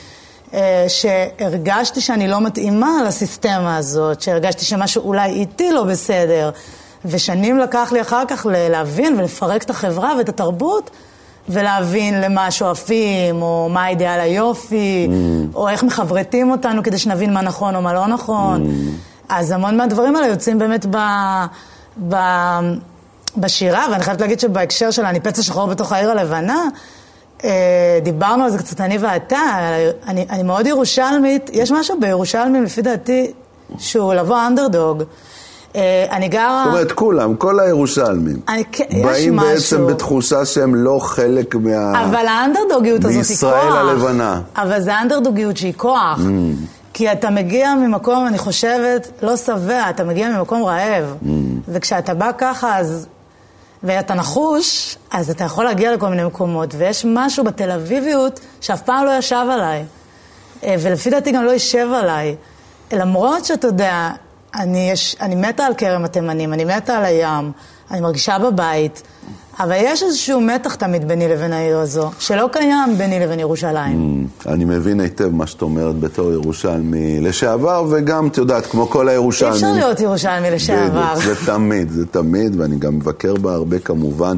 אה, 0.53 0.85
שהרגשתי 0.87 2.01
שאני 2.01 2.27
לא 2.27 2.41
מתאימה 2.41 2.91
לסיסטמה 3.07 3.77
הזאת, 3.77 4.21
שהרגשתי 4.21 4.65
שמשהו 4.65 5.03
אולי 5.03 5.29
איתי 5.29 5.71
לא 5.71 5.83
בסדר. 5.83 6.49
ושנים 7.05 7.59
לקח 7.59 7.91
לי 7.91 8.01
אחר 8.01 8.23
כך 8.27 8.45
להבין 8.49 9.19
ולפרק 9.19 9.63
את 9.63 9.69
החברה 9.69 10.13
ואת 10.17 10.29
התרבות 10.29 10.89
ולהבין 11.49 12.21
למה 12.21 12.51
שואפים, 12.51 13.41
או 13.41 13.69
מה 13.71 13.87
אידיאל 13.87 14.19
היופי, 14.19 15.07
mm. 15.09 15.55
או 15.55 15.69
איך 15.69 15.83
מחברתים 15.83 16.51
אותנו 16.51 16.83
כדי 16.83 16.97
שנבין 16.97 17.33
מה 17.33 17.41
נכון 17.41 17.75
או 17.75 17.81
מה 17.81 17.93
לא 17.93 18.07
נכון. 18.07 18.65
Mm. 18.65 18.91
אז 19.29 19.51
המון 19.51 19.77
מהדברים 19.77 20.15
האלה 20.15 20.27
יוצאים 20.27 20.59
באמת 20.59 20.85
ב... 20.85 20.97
ב... 22.09 22.15
בשירה, 23.37 23.87
ואני 23.91 24.03
חייבת 24.03 24.21
להגיד 24.21 24.39
שבהקשר 24.39 24.91
של 24.91 25.05
אני 25.05 25.19
פצע 25.19 25.43
שחור 25.43 25.67
בתוך 25.67 25.91
העיר 25.91 26.11
הלבנה, 26.11 26.63
דיברנו 28.03 28.43
על 28.43 28.49
זה 28.49 28.57
קצת 28.57 28.81
אני 28.81 28.97
ואתה, 28.97 29.39
אני, 30.07 30.25
אני 30.29 30.43
מאוד 30.43 30.67
ירושלמית, 30.67 31.49
יש 31.53 31.71
משהו 31.71 31.99
בירושלמים 31.99 32.63
לפי 32.63 32.81
דעתי 32.81 33.31
שהוא 33.77 34.13
לבוא 34.13 34.47
אנדרדוג. 34.47 35.03
אה, 35.75 36.05
אני 36.11 36.27
גרה... 36.27 36.63
זאת 36.65 36.73
אומרת, 36.73 36.91
כולם, 36.91 37.35
כל 37.35 37.59
הירושלמים. 37.59 38.39
אני, 38.49 38.63
באים 39.03 39.35
משהו. 39.35 39.49
בעצם 39.49 39.87
בתחושה 39.87 40.45
שהם 40.45 40.75
לא 40.75 40.99
חלק 41.01 41.55
מה... 41.55 42.05
אבל 42.05 42.25
האנדרדוגיות 42.27 43.05
הזאת 43.05 43.11
היא 43.11 43.23
כוח. 43.23 43.29
מישראל 43.29 43.71
הלבנה. 43.77 44.41
אבל 44.55 44.81
זה 44.81 44.95
האנדרדוגיות 44.95 45.57
שהיא 45.57 45.73
כוח. 45.77 46.19
Mm. 46.19 46.65
כי 46.93 47.11
אתה 47.11 47.29
מגיע 47.29 47.75
ממקום, 47.75 48.27
אני 48.27 48.37
חושבת, 48.37 49.11
לא 49.21 49.37
שבע, 49.37 49.89
אתה 49.89 50.03
מגיע 50.03 50.29
ממקום 50.29 50.63
רעב. 50.63 51.15
Mm. 51.23 51.27
וכשאתה 51.67 52.13
בא 52.13 52.31
ככה, 52.37 52.77
אז 52.79 53.07
ואתה 53.83 54.13
נחוש, 54.13 54.97
אז 55.11 55.29
אתה 55.29 55.43
יכול 55.43 55.65
להגיע 55.65 55.93
לכל 55.93 56.09
מיני 56.09 56.23
מקומות, 56.23 56.75
ויש 56.77 57.05
משהו 57.07 57.43
בתל 57.43 57.71
אביביות 57.71 58.39
שאף 58.61 58.81
פעם 58.81 59.05
לא 59.05 59.11
ישב 59.11 59.45
עליי, 59.51 59.85
אה, 60.63 60.75
ולפי 60.79 61.09
דעתי 61.09 61.31
גם 61.31 61.43
לא 61.43 61.51
יישב 61.51 61.87
עליי. 61.95 62.35
למרות 62.91 63.45
שאתה 63.45 63.67
יודע, 63.67 64.09
אני, 64.55 64.89
יש, 64.91 65.15
אני 65.21 65.35
מתה 65.35 65.65
על 65.65 65.73
כרם 65.73 66.05
התימנים, 66.05 66.53
אני 66.53 66.65
מתה 66.65 66.97
על 66.97 67.05
הים, 67.05 67.51
אני 67.91 68.01
מרגישה 68.01 68.39
בבית, 68.39 69.01
אבל 69.63 69.75
יש 69.77 70.03
איזשהו 70.03 70.41
מתח 70.41 70.75
תמיד 70.75 71.07
ביני 71.07 71.27
לבין 71.27 71.53
העיר 71.53 71.77
הזו, 71.77 72.11
שלא 72.19 72.49
קיים 72.51 72.97
ביני 72.97 73.19
לבין 73.19 73.39
ירושלים. 73.39 74.27
Mm, 74.45 74.49
אני 74.49 74.65
מבין 74.65 74.99
היטב 74.99 75.29
מה 75.29 75.47
שאת 75.47 75.61
אומרת 75.61 75.99
בתור 75.99 76.31
ירושלמי 76.31 77.19
לשעבר, 77.19 77.85
וגם, 77.89 78.27
את 78.27 78.37
יודעת, 78.37 78.65
כמו 78.65 78.89
כל 78.89 79.09
הירושלמים. 79.09 79.53
אי 79.53 79.59
אפשר 79.59 79.73
להיות 79.73 79.99
ירושלמי 79.99 80.51
לשעבר. 80.51 81.15
זה 81.15 81.45
תמיד, 81.45 81.91
זה 81.91 82.05
תמיד, 82.05 82.59
ואני 82.59 82.75
גם 82.75 82.95
מבקר 82.95 83.33
בה 83.35 83.53
הרבה 83.53 83.79
כמובן. 83.79 84.37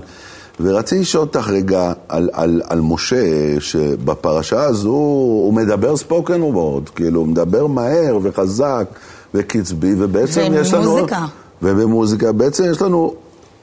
ורציתי 0.60 1.02
לשאול 1.02 1.24
אותך 1.24 1.50
רגע 1.50 1.94
על, 2.10 2.30
על, 2.34 2.62
על 2.70 2.82
משה, 2.82 3.26
שבפרשה 3.60 4.64
הזו 4.64 4.90
הוא 4.90 5.54
מדבר 5.54 5.98
ספוקן 5.98 6.42
וורד, 6.42 6.90
כאילו, 6.90 7.20
הוא 7.20 7.28
מדבר 7.28 7.68
מהר 7.68 8.18
וחזק 8.24 8.86
וקצבי, 9.34 9.94
ובעצם 9.98 10.52
יש 10.56 10.74
לנו... 10.74 10.92
ובמוזיקה. 10.92 11.26
ובמוזיקה. 11.62 12.32
בעצם 12.32 12.64
יש 12.72 12.82
לנו 12.82 13.14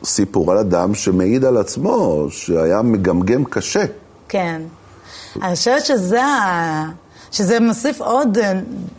סיפור 0.05 0.53
על 0.53 0.59
אדם 0.59 0.95
שמעיד 0.95 1.45
על 1.45 1.57
עצמו, 1.57 2.27
שהיה 2.31 2.83
מגמגם 2.83 3.45
קשה. 3.45 3.85
כן. 4.29 4.63
אני 5.43 5.57
חושבת 5.57 5.85
שזה, 5.85 6.23
שזה 7.31 7.61
מוסיף 7.61 8.01
עוד 8.01 8.39
אה, 8.39 8.53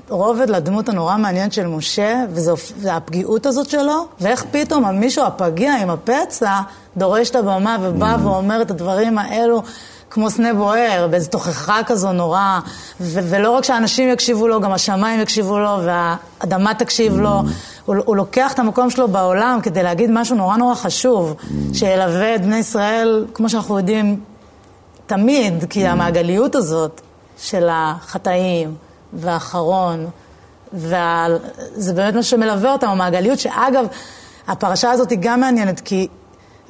רובד 0.09 0.49
לדמות 0.49 0.89
הנורא 0.89 1.17
מעניינת 1.17 1.53
של 1.53 1.67
משה, 1.67 2.23
וזו 2.33 2.55
הפגיעות 2.91 3.45
הזאת 3.45 3.69
שלו, 3.69 4.07
ואיך 4.21 4.45
פתאום 4.51 4.85
המישהו 4.85 5.25
הפגיע 5.25 5.75
עם 5.75 5.89
הפצע 5.89 6.61
דורש 6.97 7.29
את 7.29 7.35
הבמה 7.35 7.77
ובא 7.81 8.15
mm. 8.15 8.25
ואומר 8.25 8.61
את 8.61 8.71
הדברים 8.71 9.17
האלו. 9.17 9.61
כמו 10.13 10.29
סנה 10.29 10.53
בוער, 10.53 11.07
באיזו 11.11 11.29
תוכחה 11.29 11.81
כזו 11.85 12.11
נורא, 12.11 12.59
ו- 13.01 13.19
ולא 13.29 13.51
רק 13.51 13.63
שאנשים 13.63 14.09
יקשיבו 14.09 14.47
לו, 14.47 14.61
גם 14.61 14.71
השמיים 14.71 15.19
יקשיבו 15.19 15.59
לו, 15.59 15.77
והאדמה 15.85 16.73
תקשיב 16.73 17.19
לו. 17.19 17.41
Mm. 17.91 17.95
הוא, 17.95 18.03
הוא 18.05 18.15
לוקח 18.15 18.53
את 18.53 18.59
המקום 18.59 18.89
שלו 18.89 19.07
בעולם 19.07 19.59
כדי 19.63 19.83
להגיד 19.83 20.09
משהו 20.13 20.35
נורא 20.35 20.57
נורא 20.57 20.75
חשוב, 20.75 21.35
mm. 21.39 21.53
שילווה 21.73 22.35
את 22.35 22.41
בני 22.41 22.57
ישראל, 22.57 23.25
כמו 23.33 23.49
שאנחנו 23.49 23.77
יודעים, 23.77 24.19
תמיד, 25.05 25.65
כי 25.69 25.87
mm. 25.87 25.89
המעגליות 25.89 26.55
הזאת 26.55 27.01
של 27.37 27.67
החטאים 27.71 28.75
והאחרון, 29.13 30.07
וזה 30.73 31.93
באמת 31.95 32.13
מה 32.13 32.23
שמלווה 32.23 32.71
אותם, 32.71 32.87
המעגליות, 32.87 33.39
שאגב, 33.39 33.85
הפרשה 34.47 34.91
הזאת 34.91 35.09
היא 35.09 35.17
גם 35.21 35.39
מעניינת, 35.39 35.79
כי 35.79 36.07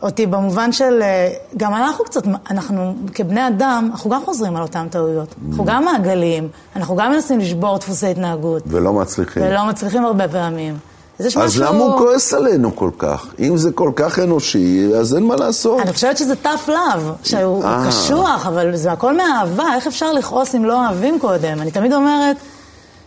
אותי 0.02 0.26
במובן 0.26 0.72
של, 0.72 1.02
אה, 1.02 1.34
גם 1.58 1.76
אנחנו 1.76 2.06
קצת, 2.06 2.24
אנחנו 2.52 2.94
כבני 3.14 3.48
אדם, 3.48 3.90
אנחנו 3.92 4.10
גם 4.10 4.26
חוזרים 4.26 4.56
על 4.56 4.62
אותן 4.62 4.88
טעויות. 4.90 5.36
אנחנו 5.50 5.66
גם 5.66 5.86
מעגליים, 5.86 6.48
אנחנו 6.76 6.96
גם 6.96 7.12
מנסים 7.12 7.40
לשבור 7.40 7.78
דפוסי 7.78 8.08
התנהגות. 8.08 8.64
ולא 8.68 8.94
מצליחים. 8.94 9.44
ולא 9.44 9.66
מצליחים 9.66 10.06
הרבה 10.06 10.28
פעמים. 10.28 10.78
אז 11.26 11.38
משהו... 11.38 11.42
אז 11.42 11.62
למה 11.62 11.84
הוא 11.84 11.98
כועס 11.98 12.34
עלינו 12.34 12.76
כל 12.76 12.90
כך? 12.98 13.26
אם 13.40 13.58
זה 13.58 13.72
כל 13.72 13.92
כך 13.96 14.20
אנושי, 14.20 14.90
אז 15.00 15.16
אין 15.16 15.24
מה 15.24 15.36
לעשות. 15.36 15.80
אני 15.80 15.94
חושבת 15.94 16.18
שזה 16.18 16.34
tough 16.44 16.70
love, 16.70 17.24
שהוא 17.24 17.64
אה. 17.64 17.84
קשוח, 17.88 18.48
אבל 18.48 18.76
זה 18.76 18.92
הכל 18.92 19.18
מאהבה, 19.18 19.66
איך 19.76 19.88
אפשר 19.88 20.14
לכעוס 20.14 20.56
אם 20.56 20.66
לא 20.66 20.86
אוהבים 20.86 21.20
קודם? 21.20 21.62
אני 21.62 21.72
תמיד 21.72 21.94
אומרת... 21.94 22.38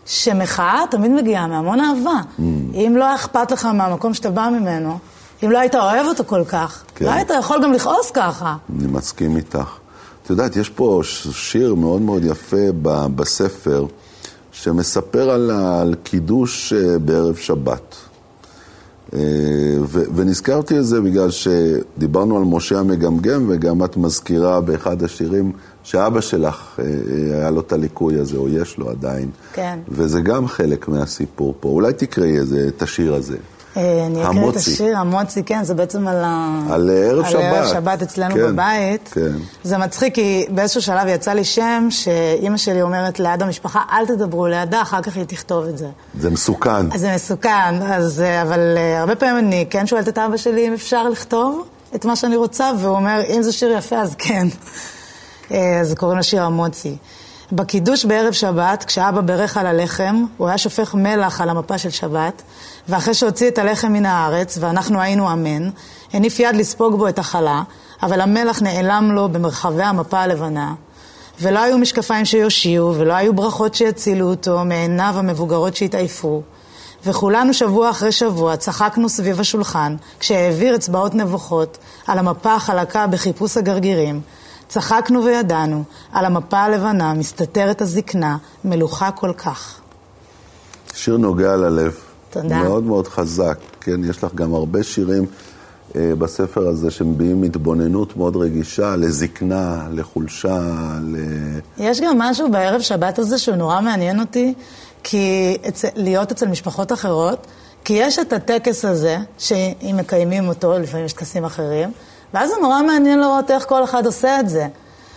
שמחאה 0.06 0.84
תמיד 0.90 1.10
מגיעה 1.10 1.46
מהמון 1.46 1.80
אהבה. 1.80 2.20
Mm. 2.38 2.42
אם 2.74 2.94
לא 2.96 3.14
אכפת 3.14 3.50
לך 3.50 3.64
מהמקום 3.64 4.14
שאתה 4.14 4.30
בא 4.30 4.48
ממנו, 4.52 4.98
אם 5.44 5.50
לא 5.50 5.58
היית 5.58 5.74
אוהב 5.74 6.06
אותו 6.06 6.24
כל 6.26 6.44
כך, 6.48 6.82
כן. 6.94 7.04
לא 7.04 7.10
היית 7.10 7.30
יכול 7.40 7.62
גם 7.62 7.72
לכעוס 7.72 8.10
ככה. 8.10 8.56
אני 8.78 8.86
מסכים 8.86 9.36
איתך. 9.36 9.68
את 10.22 10.30
יודעת, 10.30 10.56
יש 10.56 10.68
פה 10.68 11.00
שיר 11.32 11.74
מאוד 11.74 12.02
מאוד 12.02 12.24
יפה 12.24 12.66
בספר, 13.16 13.86
שמספר 14.64 15.30
על, 15.30 15.50
על 15.50 15.94
קידוש 16.02 16.72
אה, 16.72 16.98
בערב 16.98 17.36
שבת. 17.36 17.94
אה, 19.14 19.18
ו, 19.80 20.02
ונזכרתי 20.14 20.78
את 20.78 20.84
זה 20.84 21.00
בגלל 21.00 21.30
שדיברנו 21.30 22.36
על 22.36 22.42
משה 22.44 22.78
המגמגם, 22.78 23.46
וגם 23.48 23.84
את 23.84 23.96
מזכירה 23.96 24.60
באחד 24.60 25.02
השירים 25.02 25.52
שאבא 25.82 26.20
שלך, 26.20 26.78
אה, 26.78 26.84
היה 27.36 27.50
לו 27.50 27.60
את 27.60 27.72
הליקוי 27.72 28.18
הזה, 28.18 28.36
או 28.36 28.48
יש 28.48 28.78
לו 28.78 28.90
עדיין. 28.90 29.30
כן. 29.52 29.78
וזה 29.88 30.20
גם 30.20 30.48
חלק 30.48 30.88
מהסיפור 30.88 31.54
פה. 31.60 31.68
אולי 31.68 31.92
תקראי 31.92 32.36
את 32.68 32.82
השיר 32.82 33.14
הזה. 33.14 33.36
אה, 33.76 34.06
אני 34.06 34.24
אקריא 34.24 34.50
את 34.50 34.56
השיר, 34.56 34.98
המוצי, 34.98 35.42
כן, 35.42 35.64
זה 35.64 35.74
בעצם 35.74 36.08
על 36.08 36.22
ה... 36.24 36.60
על 36.70 36.90
ערב 36.90 37.24
שבת. 37.28 37.40
על 37.40 37.54
ערב 37.54 37.66
שבת 37.72 38.02
אצלנו 38.02 38.34
כן, 38.34 38.40
בבית. 38.40 39.08
כן. 39.12 39.32
זה 39.64 39.78
מצחיק, 39.78 40.14
כי 40.14 40.46
באיזשהו 40.48 40.82
שלב 40.82 41.08
יצא 41.08 41.32
לי 41.32 41.44
שם 41.44 41.88
שאימא 41.90 42.56
שלי 42.56 42.82
אומרת 42.82 43.20
ליד 43.20 43.42
המשפחה, 43.42 43.80
אל 43.92 44.06
תדברו 44.06 44.46
לידה, 44.46 44.82
אחר 44.82 45.02
כך 45.02 45.16
היא 45.16 45.24
תכתוב 45.24 45.64
את 45.64 45.78
זה. 45.78 45.88
זה 46.20 46.30
מסוכן. 46.30 46.98
זה 46.98 47.14
מסוכן, 47.14 47.82
אז, 47.82 48.20
אה, 48.20 48.42
אבל 48.42 48.74
אה, 48.76 49.00
הרבה 49.00 49.16
פעמים 49.16 49.38
אני 49.38 49.66
כן 49.70 49.86
שואלת 49.86 50.08
את 50.08 50.18
אבא 50.18 50.36
שלי 50.36 50.68
אם 50.68 50.72
אפשר 50.72 51.08
לכתוב 51.08 51.64
את 51.94 52.04
מה 52.04 52.16
שאני 52.16 52.36
רוצה, 52.36 52.70
והוא 52.80 52.96
אומר, 52.96 53.20
אם 53.36 53.42
זה 53.42 53.52
שיר 53.52 53.72
יפה, 53.72 53.96
אז 53.96 54.14
כן. 54.18 54.46
אז 55.80 55.94
קוראים 55.94 56.18
לשיר 56.18 56.42
המוצי. 56.42 56.96
בקידוש 57.52 58.04
בערב 58.04 58.32
שבת, 58.32 58.84
כשאבא 58.84 59.20
ברך 59.20 59.56
על 59.56 59.66
הלחם, 59.66 60.24
הוא 60.36 60.48
היה 60.48 60.58
שופך 60.58 60.94
מלח 60.94 61.40
על 61.40 61.48
המפה 61.48 61.78
של 61.78 61.90
שבת, 61.90 62.42
ואחרי 62.88 63.14
שהוציא 63.14 63.48
את 63.48 63.58
הלחם 63.58 63.92
מן 63.92 64.06
הארץ, 64.06 64.58
ואנחנו 64.60 65.00
היינו 65.00 65.32
אמן, 65.32 65.70
הניף 66.12 66.40
יד 66.40 66.56
לספוג 66.56 66.98
בו 66.98 67.08
את 67.08 67.18
החלה, 67.18 67.62
אבל 68.02 68.20
המלח 68.20 68.62
נעלם 68.62 69.12
לו 69.12 69.28
במרחבי 69.28 69.82
המפה 69.82 70.20
הלבנה, 70.20 70.74
ולא 71.40 71.58
היו 71.58 71.78
משקפיים 71.78 72.24
שיושיעו, 72.24 72.94
ולא 72.94 73.12
היו 73.12 73.34
ברכות 73.34 73.74
שיצילו 73.74 74.30
אותו 74.30 74.64
מעיניו 74.64 75.14
המבוגרות 75.16 75.76
שהתעייפו. 75.76 76.42
וכולנו 77.06 77.54
שבוע 77.54 77.90
אחרי 77.90 78.12
שבוע 78.12 78.56
צחקנו 78.56 79.08
סביב 79.08 79.40
השולחן, 79.40 79.96
כשהעביר 80.20 80.74
אצבעות 80.74 81.14
נבוכות 81.14 81.78
על 82.06 82.18
המפה 82.18 82.54
החלקה 82.54 83.06
בחיפוש 83.06 83.56
הגרגירים, 83.56 84.20
צחקנו 84.68 85.24
וידענו, 85.24 85.84
על 86.12 86.24
המפה 86.24 86.58
הלבנה 86.58 87.14
מסתתרת 87.14 87.82
הזקנה, 87.82 88.36
מלוכה 88.64 89.10
כל 89.10 89.32
כך. 89.32 89.80
שיר 90.94 91.16
נוגע 91.16 91.56
ללב. 91.56 91.94
תודה. 92.30 92.62
מאוד 92.62 92.84
מאוד 92.84 93.08
חזק, 93.08 93.58
כן? 93.80 94.04
יש 94.04 94.24
לך 94.24 94.34
גם 94.34 94.54
הרבה 94.54 94.82
שירים 94.82 95.26
אה, 95.96 96.12
בספר 96.18 96.68
הזה 96.68 96.90
שמביעים 96.90 97.42
התבוננות 97.42 98.16
מאוד 98.16 98.36
רגישה 98.36 98.96
לזקנה, 98.96 99.88
לחולשה, 99.92 100.60
ל... 101.02 101.16
יש 101.78 102.00
גם 102.00 102.18
משהו 102.18 102.50
בערב 102.50 102.80
שבת 102.80 103.18
הזה 103.18 103.38
שהוא 103.38 103.56
נורא 103.56 103.80
מעניין 103.80 104.20
אותי, 104.20 104.54
כי 105.02 105.56
אצ... 105.68 105.84
להיות 105.96 106.32
אצל 106.32 106.48
משפחות 106.48 106.92
אחרות, 106.92 107.46
כי 107.84 107.92
יש 107.92 108.18
את 108.18 108.32
הטקס 108.32 108.84
הזה, 108.84 109.18
שאם 109.38 109.96
מקיימים 109.98 110.48
אותו, 110.48 110.78
לפעמים 110.78 111.06
יש 111.06 111.12
טקסים 111.12 111.44
אחרים, 111.44 111.92
ואז 112.34 112.48
זה 112.48 112.54
נורא 112.62 112.82
מעניין 112.82 113.20
לראות 113.20 113.50
איך 113.50 113.64
כל 113.68 113.84
אחד 113.84 114.06
עושה 114.06 114.40
את 114.40 114.48
זה. 114.48 114.66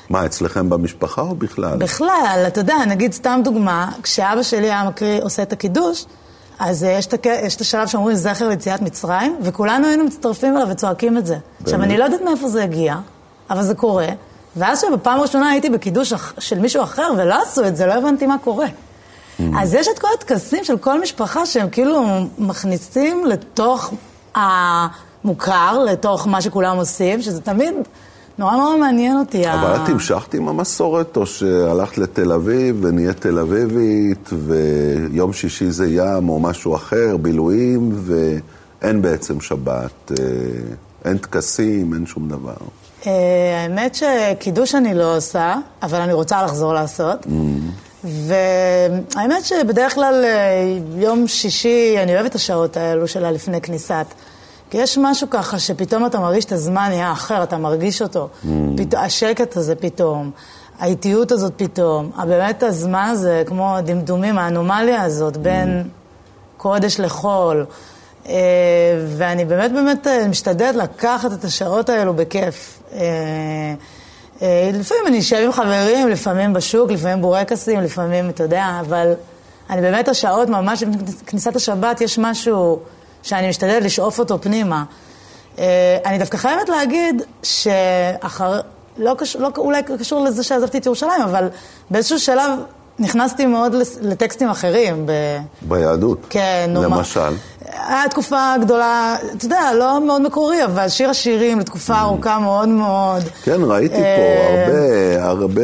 מה, 0.09 0.25
אצלכם 0.25 0.69
במשפחה 0.69 1.21
או 1.21 1.35
בכלל? 1.35 1.77
בכלל, 1.77 2.43
אתה 2.47 2.59
יודע, 2.59 2.75
נגיד 2.87 3.13
סתם 3.13 3.41
דוגמה, 3.43 3.91
כשאבא 4.03 4.43
שלי 4.43 4.71
היה 4.71 4.83
מקריא, 4.83 5.23
עושה 5.23 5.41
את 5.41 5.53
הקידוש, 5.53 6.05
אז 6.59 6.83
יש 6.83 7.07
את, 7.07 7.25
יש 7.25 7.55
את 7.55 7.61
השלב 7.61 7.87
שאומרים 7.87 8.15
זכר 8.15 8.49
ליציאת 8.49 8.81
מצרים, 8.81 9.37
וכולנו 9.41 9.87
היינו 9.87 10.03
מצטרפים 10.03 10.57
אליו 10.57 10.67
וצועקים 10.69 11.17
את 11.17 11.25
זה. 11.25 11.33
באמת? 11.33 11.63
עכשיו, 11.63 11.81
אני 11.81 11.97
לא 11.97 12.03
יודעת 12.03 12.21
מאיפה 12.21 12.49
זה 12.49 12.63
הגיע, 12.63 12.95
אבל 13.49 13.63
זה 13.63 13.75
קורה, 13.75 14.07
ואז 14.55 14.81
שבפעם 14.81 15.19
הראשונה 15.19 15.49
הייתי 15.49 15.69
בקידוש 15.69 16.13
של 16.39 16.59
מישהו 16.59 16.83
אחר 16.83 17.07
ולא 17.17 17.41
עשו 17.41 17.67
את 17.67 17.75
זה, 17.75 17.85
לא 17.85 17.93
הבנתי 17.93 18.27
מה 18.27 18.37
קורה. 18.37 18.67
Mm. 18.67 19.43
אז 19.59 19.73
יש 19.73 19.87
את 19.87 19.99
כל 19.99 20.07
הטקסים 20.17 20.63
של 20.63 20.77
כל 20.77 21.01
משפחה 21.01 21.45
שהם 21.45 21.69
כאילו 21.69 22.03
מכניסים 22.37 23.25
לתוך 23.25 23.93
המוכר, 25.27 25.83
לתוך 25.91 26.27
מה 26.27 26.41
שכולם 26.41 26.77
עושים, 26.77 27.21
שזה 27.21 27.41
תמיד... 27.41 27.73
נורא 28.37 28.55
נורא 28.55 28.77
מעניין 28.77 29.17
אותי. 29.17 29.49
אבל 29.49 29.75
את 29.75 29.89
המשכת 29.89 30.33
עם 30.33 30.47
המסורת, 30.47 31.17
או 31.17 31.25
שהלכת 31.25 31.97
לתל 31.97 32.31
אביב 32.31 32.77
ונהיית 32.81 33.21
תל 33.21 33.39
אביבית, 33.39 34.29
ויום 34.33 35.33
שישי 35.33 35.71
זה 35.71 35.87
ים 35.87 36.29
או 36.29 36.39
משהו 36.39 36.75
אחר, 36.75 37.17
בילויים, 37.17 37.91
ואין 37.95 39.01
בעצם 39.01 39.41
שבת, 39.41 40.11
אה, 40.11 40.25
אין 41.05 41.17
טקסים, 41.17 41.93
אין 41.93 42.05
שום 42.05 42.29
דבר. 42.29 42.53
אה, 43.07 43.11
האמת 43.63 43.95
שקידוש 43.95 44.75
אני 44.75 44.93
לא 44.93 45.17
עושה, 45.17 45.55
אבל 45.83 46.01
אני 46.01 46.13
רוצה 46.13 46.43
לחזור 46.43 46.73
לעשות. 46.73 47.25
Mm. 47.25 47.29
והאמת 48.03 49.45
שבדרך 49.45 49.93
כלל 49.93 50.25
אה, 50.25 50.77
יום 51.01 51.27
שישי, 51.27 51.95
אני 52.03 52.15
אוהבת 52.15 52.29
את 52.29 52.35
השעות 52.35 52.77
האלו 52.77 53.07
של 53.07 53.25
הלפני 53.25 53.61
כניסת. 53.61 54.05
כי 54.69 54.77
יש 54.77 54.97
משהו 54.97 55.29
ככה 55.29 55.59
שפתאום 55.59 56.05
אתה 56.05 56.19
מרגיש 56.19 56.45
את 56.45 56.51
הזמן 56.51 56.87
נהיה 56.89 57.11
אחר, 57.11 57.43
אתה 57.43 57.57
מרגיש 57.57 58.01
אותו. 58.01 58.29
Mm. 58.43 58.47
פת... 58.77 58.93
השקט 58.93 59.57
הזה 59.57 59.75
פתאום, 59.75 60.31
האיטיות 60.79 61.31
הזאת 61.31 61.53
פתאום, 61.57 62.11
באמת 62.27 62.63
הזמן 62.63 63.09
הזה, 63.11 63.43
כמו 63.45 63.77
דמדומים, 63.85 64.37
האנומליה 64.37 65.03
הזאת 65.03 65.37
בין 65.37 65.83
mm. 65.85 66.57
קודש 66.57 66.99
לחול. 66.99 67.65
אה, 68.29 68.33
ואני 69.17 69.45
באמת 69.45 69.71
באמת 69.71 70.07
אה, 70.07 70.27
משתדלת 70.27 70.75
לקחת 70.75 71.33
את 71.33 71.43
השעות 71.43 71.89
האלו 71.89 72.13
בכיף. 72.13 72.79
אה, 72.93 73.73
לפעמים 74.73 75.03
אני 75.07 75.19
אשב 75.19 75.37
עם 75.45 75.51
חברים, 75.51 76.07
לפעמים 76.07 76.53
בשוק, 76.53 76.91
לפעמים 76.91 77.21
בורקסים, 77.21 77.79
לפעמים, 77.79 78.29
אתה 78.29 78.43
יודע, 78.43 78.77
אבל 78.79 79.13
אני 79.69 79.81
באמת 79.81 80.07
השעות, 80.07 80.49
ממש 80.49 80.83
כניסת 81.25 81.55
השבת, 81.55 82.01
יש 82.01 82.19
משהו... 82.19 82.79
שאני 83.23 83.49
משתדלת 83.49 83.83
לשאוף 83.83 84.19
אותו 84.19 84.41
פנימה. 84.41 84.83
אה, 85.59 85.97
אני 86.05 86.17
דווקא 86.17 86.37
חייבת 86.37 86.69
להגיד 86.69 87.21
שאחר... 87.43 88.61
לא 88.97 89.15
קשור, 89.17 89.41
לא, 89.41 89.49
אולי 89.57 89.81
קשור 89.99 90.23
לזה 90.23 90.43
שעזבתי 90.43 90.77
את 90.77 90.85
ירושלים, 90.85 91.21
אבל 91.23 91.47
באיזשהו 91.89 92.19
שלב 92.19 92.51
נכנסתי 92.99 93.45
מאוד 93.45 93.75
לטקסטים 94.01 94.49
אחרים. 94.49 95.05
ב... 95.05 95.11
ביהדות? 95.61 96.25
כן, 96.29 96.69
נו. 96.69 96.83
למשל? 96.83 97.33
היה 97.87 98.09
תקופה 98.09 98.53
גדולה, 98.61 99.15
אתה 99.37 99.45
יודע, 99.45 99.73
לא 99.79 100.05
מאוד 100.05 100.21
מקורי, 100.21 100.65
אבל 100.65 100.89
שיר 100.89 101.09
השירים 101.09 101.59
לתקופה 101.59 101.93
mm. 101.93 101.97
ארוכה 101.97 102.39
מאוד 102.39 102.69
מאוד. 102.69 103.23
כן, 103.43 103.61
ראיתי 103.63 103.95
פה 103.95 104.01
אה, 104.01 105.23
הרבה, 105.23 105.23
הרבה 105.23 105.61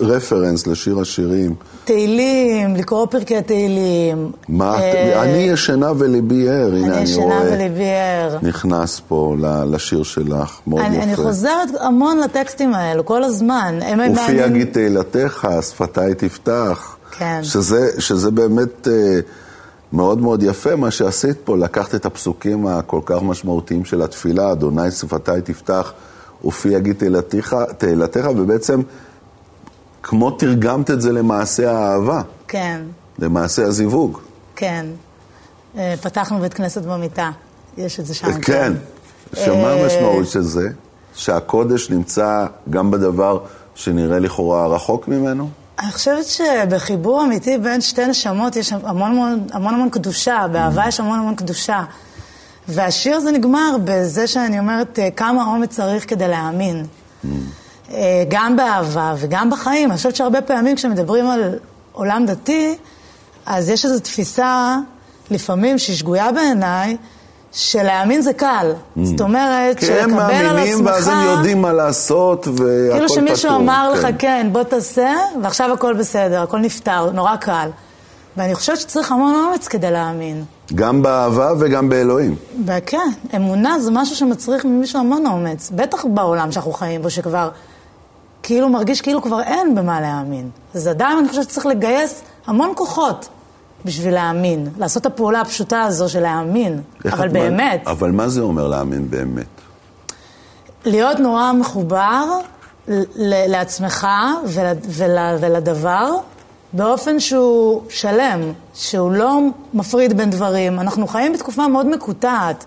רפרנס 0.00 0.66
לשיר 0.66 1.00
השירים. 1.00 1.54
תהילים, 1.84 2.76
לקרוא 2.76 3.06
פרקי 3.06 3.42
תהילים. 3.42 4.32
מה, 4.48 4.80
אה, 4.80 5.22
אני 5.22 5.38
ישנה 5.38 5.92
וליבי 5.98 6.48
ער, 6.48 6.74
הנה 6.74 6.76
אני 6.76 6.86
רואה. 6.86 6.96
אני 6.96 7.02
ישנה 7.02 7.40
וליבי 7.52 7.90
ער. 7.90 8.38
נכנס 8.42 9.00
פה 9.08 9.36
לשיר 9.66 10.02
שלך, 10.02 10.60
מאוד 10.66 10.80
יפה. 10.80 11.02
אני 11.02 11.16
חוזרת 11.16 11.68
המון 11.80 12.18
לטקסטים 12.18 12.74
האלו, 12.74 13.04
כל 13.04 13.24
הזמן. 13.24 13.78
ופי 14.12 14.32
יגיד 14.32 14.68
תהילתך, 14.72 15.48
שפתיי 15.70 16.14
תפתח. 16.14 16.96
כן. 17.18 17.40
שזה 17.98 18.30
באמת... 18.30 18.88
אה, 18.88 19.20
מאוד 19.92 20.18
מאוד 20.18 20.42
יפה 20.42 20.76
מה 20.76 20.90
שעשית 20.90 21.36
פה, 21.44 21.56
לקחת 21.56 21.94
את 21.94 22.06
הפסוקים 22.06 22.66
הכל 22.66 23.00
כך 23.04 23.22
משמעותיים 23.22 23.84
של 23.84 24.02
התפילה, 24.02 24.52
אדוני 24.52 24.90
שפתיי 24.90 25.42
תפתח 25.42 25.92
ופי 26.44 26.68
יגיד 26.68 26.96
תהילתך, 26.96 27.56
תהילתך, 27.78 28.28
ובעצם 28.36 28.80
כמו 30.02 30.30
תרגמת 30.30 30.90
את 30.90 31.00
זה 31.00 31.12
למעשה 31.12 31.72
האהבה. 31.72 32.22
כן. 32.48 32.80
למעשה 33.18 33.64
הזיווג. 33.64 34.18
כן. 34.56 34.86
אה, 35.78 35.94
פתחנו 36.02 36.38
בית 36.40 36.54
כנסת 36.54 36.82
במיטה, 36.82 37.30
יש 37.76 38.00
את 38.00 38.06
זה 38.06 38.14
שם. 38.14 38.32
כן. 38.32 38.40
כן. 38.42 38.72
שמה 39.44 39.54
אה, 39.54 39.82
המשמעות 39.82 40.28
של 40.28 40.42
זה? 40.42 40.68
שהקודש 41.14 41.90
נמצא 41.90 42.46
גם 42.70 42.90
בדבר 42.90 43.38
שנראה 43.74 44.18
לכאורה 44.18 44.66
רחוק 44.66 45.08
ממנו? 45.08 45.50
אני 45.78 45.92
חושבת 45.92 46.24
שבחיבור 46.26 47.22
אמיתי 47.22 47.58
בין 47.58 47.80
שתי 47.80 48.06
נשמות 48.06 48.56
יש 48.56 48.72
המון 48.72 49.10
המון, 49.10 49.46
המון, 49.52 49.74
המון 49.74 49.90
קדושה, 49.90 50.46
באהבה 50.52 50.88
יש 50.88 51.00
המון 51.00 51.18
המון 51.18 51.34
קדושה. 51.34 51.84
והשיר 52.68 53.16
הזה 53.16 53.32
נגמר 53.32 53.76
בזה 53.84 54.26
שאני 54.26 54.58
אומרת 54.58 54.98
אה, 54.98 55.10
כמה 55.10 55.44
אומץ 55.44 55.70
צריך 55.70 56.10
כדי 56.10 56.28
להאמין. 56.28 56.86
אה, 57.90 58.24
גם 58.28 58.56
באהבה 58.56 59.14
וגם 59.18 59.50
בחיים. 59.50 59.90
אני 59.90 59.96
חושבת 59.96 60.16
שהרבה 60.16 60.42
פעמים 60.42 60.76
כשמדברים 60.76 61.26
על 61.26 61.58
עולם 61.92 62.26
דתי, 62.26 62.74
אז 63.46 63.68
יש 63.68 63.84
איזו 63.84 64.00
תפיסה, 64.00 64.76
לפעמים 65.30 65.78
שהיא 65.78 65.96
שגויה 65.96 66.32
בעיניי, 66.32 66.96
שלהאמין 67.52 68.20
זה 68.20 68.32
קל. 68.32 68.72
Mm. 68.72 69.00
זאת 69.04 69.20
אומרת, 69.20 69.80
שלקבל 69.80 69.92
על 69.92 70.08
עצמך... 70.08 70.20
כי 70.20 70.38
הם 70.38 70.54
מאמינים 70.54 70.86
ואז 70.86 71.08
הם 71.08 71.24
יודעים 71.24 71.62
מה 71.62 71.72
לעשות 71.72 72.46
והכל 72.48 72.56
פתור. 72.56 72.92
כאילו 72.92 73.08
שמישהו 73.08 73.56
אמר 73.56 73.92
כן. 73.94 73.98
לך, 73.98 74.14
כן, 74.18 74.48
בוא 74.52 74.62
תעשה, 74.62 75.14
ועכשיו 75.42 75.72
הכל 75.72 75.94
בסדר, 75.94 76.42
הכל 76.42 76.58
נפתר, 76.58 77.10
נורא 77.10 77.36
קל. 77.36 77.68
ואני 78.36 78.54
חושבת 78.54 78.76
שצריך 78.76 79.12
המון 79.12 79.34
אומץ 79.34 79.68
כדי 79.68 79.90
להאמין. 79.90 80.44
גם 80.74 81.02
באהבה 81.02 81.52
וגם 81.58 81.88
באלוהים. 81.88 82.36
כן, 82.86 83.10
אמונה 83.36 83.80
זה 83.80 83.90
משהו 83.90 84.16
שמצריך 84.16 84.64
ממישהו 84.64 85.00
המון 85.00 85.26
אומץ. 85.26 85.70
בטח 85.74 86.04
בעולם 86.04 86.52
שאנחנו 86.52 86.72
חיים 86.72 87.02
בו, 87.02 87.10
שכבר 87.10 87.50
כאילו 88.42 88.68
מרגיש 88.68 89.00
כאילו 89.00 89.22
כבר 89.22 89.42
אין 89.42 89.74
במה 89.74 90.00
להאמין. 90.00 90.50
אז 90.74 90.86
עדיין 90.86 91.18
אני 91.18 91.28
חושבת 91.28 91.50
שצריך 91.50 91.66
לגייס 91.66 92.22
המון 92.46 92.72
כוחות 92.74 93.28
בשביל 93.84 94.14
להאמין. 94.14 94.68
לעשות 94.78 95.00
את 95.00 95.06
הפעולה 95.06 95.40
הפשוטה 95.40 95.82
הזו 95.82 96.08
של 96.08 96.20
להאמין. 96.20 96.80
אבל 97.04 97.28
באמת. 97.28 97.82
מה, 97.84 97.92
אבל 97.92 98.10
מה 98.10 98.28
זה 98.28 98.40
אומר 98.40 98.68
להאמין 98.68 99.10
באמת? 99.10 99.46
להיות 100.84 101.18
נורא 101.18 101.52
מחובר 101.52 102.24
לעצמך 103.26 104.06
ול, 104.44 104.66
ול, 104.88 105.16
ולדבר, 105.40 106.10
באופן 106.72 107.20
שהוא 107.20 107.82
שלם, 107.88 108.52
שהוא 108.74 109.12
לא 109.12 109.40
מפריד 109.74 110.16
בין 110.16 110.30
דברים. 110.30 110.80
אנחנו 110.80 111.06
חיים 111.06 111.32
בתקופה 111.32 111.68
מאוד 111.68 111.86
מקוטעת. 111.86 112.64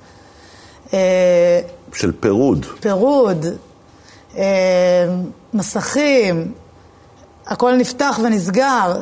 אה, 0.94 1.62
של 1.94 2.12
פירוד. 2.20 2.66
פירוד, 2.80 3.46
אה, 4.38 4.44
מסכים, 5.54 6.52
הכל 7.48 7.76
נפתח 7.76 8.20
ונסגר. 8.24 9.00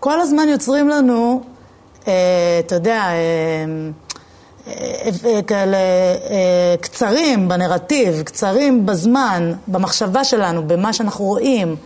כל 0.00 0.20
הזמן 0.20 0.48
יוצרים 0.48 0.88
לנו, 0.88 1.42
אה, 2.08 2.12
אתה 2.66 2.74
יודע, 2.74 3.04
כאלה 5.46 5.76
קצרים 6.80 7.48
בנרטיב, 7.48 8.22
קצרים 8.22 8.86
בזמן, 8.86 9.52
במחשבה 9.68 10.24
שלנו, 10.24 10.68
במה 10.68 10.92
שאנחנו 10.92 11.24
רואים. 11.24 11.76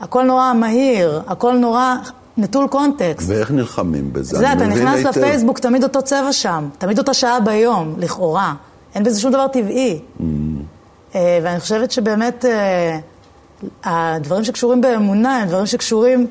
הכל 0.00 0.22
נורא 0.22 0.52
מהיר, 0.52 1.22
הכל 1.26 1.56
נורא 1.56 1.94
נטול 2.36 2.68
קונטקסט. 2.68 3.28
ואיך 3.28 3.50
נלחמים 3.50 4.12
בזה? 4.12 4.38
זה, 4.38 4.52
אתה 4.52 4.66
נכנס 4.66 4.96
היטב. 4.96 5.08
לפייסבוק, 5.08 5.58
תמיד 5.58 5.82
אותו 5.82 6.02
צבע 6.02 6.32
שם, 6.32 6.68
תמיד 6.78 6.98
אותה 6.98 7.14
שעה 7.14 7.40
ביום, 7.40 7.94
לכאורה. 7.98 8.54
אין 8.94 9.04
בזה 9.04 9.20
שום 9.20 9.32
דבר 9.32 9.48
טבעי. 9.48 9.98
Mm. 9.98 10.22
אה, 11.14 11.38
ואני 11.42 11.60
חושבת 11.60 11.90
שבאמת 11.90 12.44
אה, 12.44 12.98
הדברים 13.84 14.44
שקשורים 14.44 14.80
באמונה 14.80 15.36
הם 15.36 15.48
דברים 15.48 15.66
שקשורים 15.66 16.26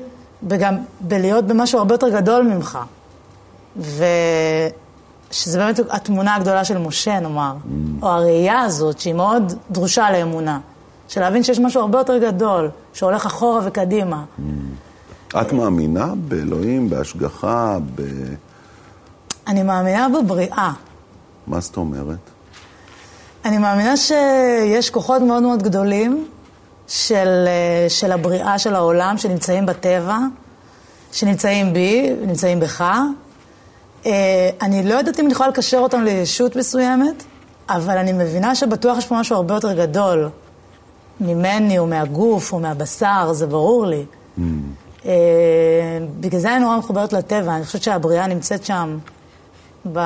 גם 0.48 0.76
בלהיות 1.00 1.46
במשהו 1.46 1.78
הרבה 1.78 1.94
יותר 1.94 2.08
גדול 2.08 2.42
ממך. 2.42 2.78
ושזה 3.76 5.58
באמת 5.58 5.80
התמונה 5.90 6.34
הגדולה 6.34 6.64
של 6.64 6.78
משה, 6.78 7.20
נאמר, 7.20 7.52
mm. 7.52 8.02
או 8.02 8.08
הראייה 8.08 8.60
הזאת, 8.60 9.00
שהיא 9.00 9.14
מאוד 9.14 9.52
דרושה 9.70 10.10
לאמונה. 10.10 10.60
של 11.08 11.20
להבין 11.20 11.42
שיש 11.42 11.58
משהו 11.58 11.80
הרבה 11.80 11.98
יותר 11.98 12.18
גדול, 12.18 12.70
שהולך 12.92 13.26
אחורה 13.26 13.60
וקדימה. 13.66 14.24
את 15.40 15.52
מאמינה 15.52 16.12
באלוהים, 16.28 16.90
בהשגחה, 16.90 17.78
ב... 17.94 18.02
אני 19.46 19.62
מאמינה 19.62 20.08
בבריאה. 20.08 20.72
מה 21.46 21.60
זאת 21.60 21.76
אומרת? 21.76 22.18
אני 23.44 23.58
מאמינה 23.58 23.96
שיש 23.96 24.90
כוחות 24.90 25.22
מאוד 25.22 25.42
מאוד 25.42 25.62
גדולים 25.62 26.28
של, 26.90 27.48
של 27.88 28.12
הבריאה 28.12 28.58
של 28.58 28.74
העולם, 28.74 29.18
שנמצאים 29.18 29.66
בטבע, 29.66 30.18
שנמצאים 31.12 31.72
בי, 31.72 32.10
נמצאים 32.26 32.60
בך. 32.60 32.94
אה, 34.06 34.50
אני 34.62 34.82
לא 34.82 34.94
יודעת 34.94 35.20
אם 35.20 35.24
אני 35.24 35.32
יכולה 35.32 35.48
לקשר 35.48 35.78
אותם 35.78 36.02
לישות 36.02 36.56
מסוימת, 36.56 37.24
אבל 37.68 37.98
אני 37.98 38.12
מבינה 38.12 38.54
שבטוח 38.54 38.98
יש 38.98 39.06
פה 39.06 39.14
משהו 39.14 39.36
הרבה 39.36 39.54
יותר 39.54 39.72
גדול. 39.72 40.28
ממני 41.20 41.78
או 41.78 41.86
מהגוף 41.86 42.52
או 42.52 42.58
מהבשר, 42.58 43.32
זה 43.32 43.46
ברור 43.46 43.86
לי. 43.86 44.04
Mm. 44.38 44.42
אה, 45.06 45.12
בגלל 46.20 46.40
זה 46.40 46.52
אני 46.56 46.64
נורא 46.64 46.76
מחוברת 46.78 47.12
לטבע, 47.12 47.56
אני 47.56 47.64
חושבת 47.64 47.82
שהבריאה 47.82 48.26
נמצאת 48.26 48.64
שם. 48.64 48.98
ב... 49.92 49.98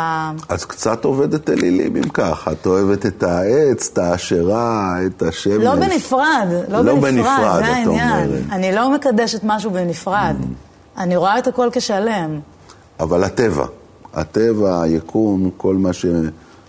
אז 0.48 0.64
קצת 0.64 1.04
עובדת 1.04 1.50
אלילים 1.50 1.96
אם 1.96 2.08
ככה, 2.08 2.52
את 2.52 2.66
אוהבת 2.66 3.06
את 3.06 3.22
העץ, 3.22 3.90
את 3.92 3.98
העשרה, 3.98 4.96
את 5.06 5.22
השמש. 5.22 5.64
לא 5.64 5.74
בנפרד, 5.74 6.46
לא, 6.68 6.84
לא 6.84 6.94
בנפרד, 6.94 7.10
בנפרד, 7.12 7.64
זה 7.64 7.72
העניין. 7.72 8.30
אני 8.52 8.72
לא 8.72 8.90
מקדשת 8.94 9.40
משהו 9.42 9.70
בנפרד, 9.70 10.36
mm. 10.40 11.00
אני 11.00 11.16
רואה 11.16 11.38
את 11.38 11.46
הכל 11.46 11.68
כשלם. 11.72 12.40
אבל 13.00 13.24
הטבע, 13.24 13.66
הטבע, 14.14 14.82
היקום, 14.82 15.50
כל 15.56 15.74
מה 15.74 15.92
ש... 15.92 16.06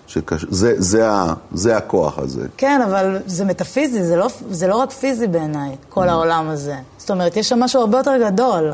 שקש... 0.08 0.46
זה, 0.50 0.74
זה, 0.78 1.10
ה... 1.10 1.34
זה 1.54 1.78
הכוח 1.78 2.20
הזה. 2.20 2.48
כן, 2.58 2.82
אבל 2.86 3.18
זה 3.26 3.46
מטאפיזי, 3.46 4.04
זה 4.04 4.16
לא, 4.16 4.28
זה 4.50 4.68
לא 4.68 4.76
רק 4.76 4.92
פיזי 4.92 5.28
בעיניי, 5.28 5.76
כל 5.90 6.08
mm. 6.08 6.12
העולם 6.12 6.50
הזה. 6.50 6.76
זאת 6.98 7.12
אומרת, 7.12 7.38
יש 7.38 7.50
שם 7.50 7.60
משהו 7.60 7.82
הרבה 7.82 7.98
יותר 7.98 8.18
גדול. 8.26 8.72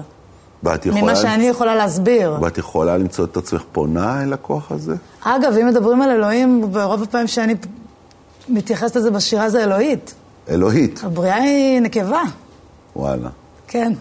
ואת 0.63 0.85
יכולה... 0.85 1.01
ממה 1.01 1.15
שאני 1.15 1.43
יכולה 1.43 1.75
להסביר. 1.75 2.37
ואת 2.41 2.57
יכולה 2.57 2.97
למצוא 2.97 3.25
את 3.25 3.37
עצמך 3.37 3.63
פונה 3.71 4.23
אל 4.23 4.33
הכוח 4.33 4.71
הזה? 4.71 4.95
אגב, 5.21 5.53
אם 5.61 5.67
מדברים 5.67 6.01
על 6.01 6.09
אלוהים, 6.09 6.71
ברוב 6.71 7.03
הפעמים 7.03 7.27
שאני 7.27 7.55
מתייחסת 8.49 8.95
לזה 8.95 9.11
בשירה 9.11 9.49
זה 9.49 9.63
אלוהית. 9.63 10.13
אלוהית. 10.49 11.01
הבריאה 11.03 11.35
היא 11.35 11.79
נקבה. 11.79 12.21
וואלה. 12.95 13.29
כן. 13.67 13.93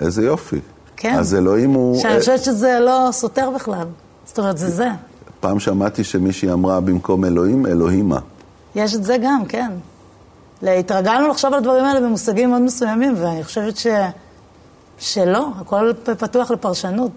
איזה 0.00 0.24
יופי. 0.24 0.60
כן. 0.96 1.14
אז 1.18 1.34
אלוהים 1.34 1.70
הוא... 1.70 2.00
שאני 2.00 2.20
חושבת 2.20 2.44
שזה 2.44 2.78
לא 2.80 3.08
סותר 3.12 3.50
בכלל. 3.50 3.86
זאת 4.26 4.38
אומרת, 4.38 4.58
זה 4.58 4.70
זה. 4.70 4.88
פעם 5.40 5.60
שמעתי 5.60 6.04
שמישהי 6.04 6.52
אמרה 6.52 6.80
במקום 6.80 7.24
אלוהים, 7.24 7.66
אלוהימה. 7.66 8.18
יש 8.74 8.94
את 8.94 9.04
זה 9.04 9.16
גם, 9.22 9.44
כן. 9.48 9.70
התרגלנו 10.62 11.28
לחשוב 11.28 11.52
על 11.52 11.58
הדברים 11.58 11.84
האלה 11.84 12.00
במושגים 12.00 12.50
מאוד 12.50 12.62
מסוימים, 12.62 13.14
ואני 13.16 13.44
חושבת 13.44 13.76
ש... 13.76 13.86
שלא, 15.00 15.46
הכל 15.60 15.92
פתוח 16.18 16.50
לפרשנות. 16.50 17.10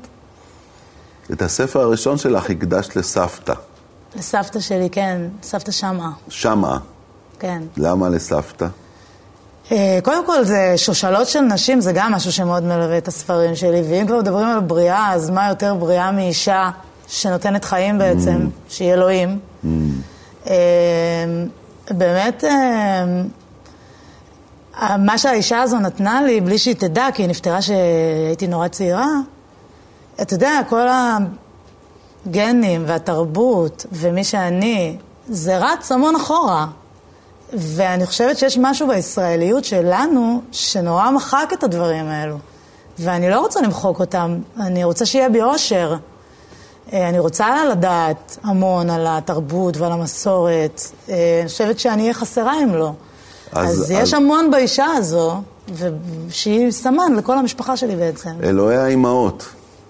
את 1.32 1.42
הספר 1.42 1.80
הראשון 1.80 2.18
שלך 2.18 2.50
הקדשת 2.50 2.96
לסבתא. 2.96 3.54
לסבתא 4.16 4.60
שלי, 4.60 4.90
כן, 4.90 5.22
סבתא 5.44 5.72
שמעה. 5.72 6.12
שמעה. 6.30 6.78
כן. 7.40 7.64
למה 7.78 8.10
לסבתא? 8.10 8.68
אה, 9.72 10.00
קודם 10.04 10.26
כל, 10.26 10.44
זה 10.44 10.74
שושלות 10.78 11.28
של 11.28 11.42
נשים, 11.42 11.82
זה 11.82 11.92
גם 11.94 12.12
משהו 12.12 12.32
שמאוד 12.32 12.64
מלווה 12.64 12.98
את 12.98 13.08
הספרים 13.08 13.56
שלי, 13.56 13.82
ואם 13.90 14.08
כבר 14.08 14.20
מדברים 14.20 14.48
על 14.48 14.60
בריאה, 14.60 15.14
אז 15.14 15.30
מה 15.30 15.50
יותר 15.50 15.76
בריאה 15.76 16.12
מאישה 16.12 16.70
שנותנת 17.08 17.66
חיים 17.66 17.98
בעצם, 17.98 18.48
mm. 18.48 18.74
שהיא 18.74 18.94
אלוהים. 18.94 19.40
Mm. 19.64 19.68
אה, 20.48 20.54
באמת, 21.92 22.44
אה, 22.44 23.06
מה 24.82 25.18
שהאישה 25.18 25.62
הזו 25.62 25.80
נתנה 25.80 26.22
לי, 26.22 26.42
בלי 26.42 26.58
שהיא 26.58 26.76
תדע, 26.76 27.08
כי 27.14 27.22
היא 27.22 27.30
נפטרה 27.30 27.60
כשהייתי 27.60 28.48
נורא 28.48 28.68
צעירה, 28.68 29.08
אתה 30.22 30.34
יודע, 30.34 30.60
כל 30.70 30.88
הגנים 32.28 32.84
והתרבות 32.88 33.86
ומי 33.92 34.24
שאני, 34.24 34.98
זה 35.28 35.58
רץ 35.58 35.92
המון 35.92 36.16
אחורה. 36.16 36.68
ואני 37.54 38.06
חושבת 38.06 38.38
שיש 38.38 38.58
משהו 38.62 38.88
בישראליות 38.88 39.66
שלנו 39.66 40.42
שנורא 40.52 41.12
מחק 41.12 41.50
את 41.54 41.64
הדברים 41.64 42.08
האלו. 42.08 42.38
ואני 43.00 43.30
לא 43.30 43.40
רוצה 43.40 43.62
למחוק 43.62 44.00
אותם, 44.00 44.40
אני 44.60 44.84
רוצה 44.84 45.06
שיהיה 45.06 45.30
בי 45.30 45.42
אושר. 45.42 45.96
אה, 46.94 47.10
אני 47.10 47.20
רוצה 47.20 47.66
לדעת 47.72 48.38
המון 48.44 48.90
על 48.90 49.06
התרבות 49.10 49.78
ועל 49.78 49.92
המסורת. 49.92 50.82
אה, 51.10 51.40
אני 51.42 51.50
חושבת 51.50 51.80
שאני 51.80 52.02
אהיה 52.02 52.14
חסרה 52.14 52.64
אם 52.64 52.76
לא. 52.76 52.92
אז, 53.56 53.82
אז 53.82 53.92
יש 53.92 54.14
המון 54.14 54.52
באישה 54.52 54.86
הזו, 54.86 55.42
שהיא 56.30 56.72
סמן 56.72 57.16
לכל 57.18 57.38
המשפחה 57.38 57.78
שלי 57.78 57.96
בעצם. 57.96 58.30
אלוהי 58.44 58.78
האימהות. 58.78 59.46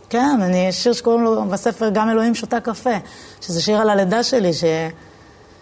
כן, 0.09 0.39
אני, 0.41 0.67
יש 0.67 0.83
שיר 0.83 0.93
שקוראים 0.93 1.23
לו 1.23 1.45
בספר 1.45 1.89
גם 1.89 2.09
אלוהים 2.09 2.35
שותה 2.35 2.59
קפה, 2.59 2.97
שזה 3.41 3.61
שיר 3.61 3.77
על 3.77 3.89
הלידה 3.89 4.23
שלי, 4.23 4.53
ש... 4.53 4.63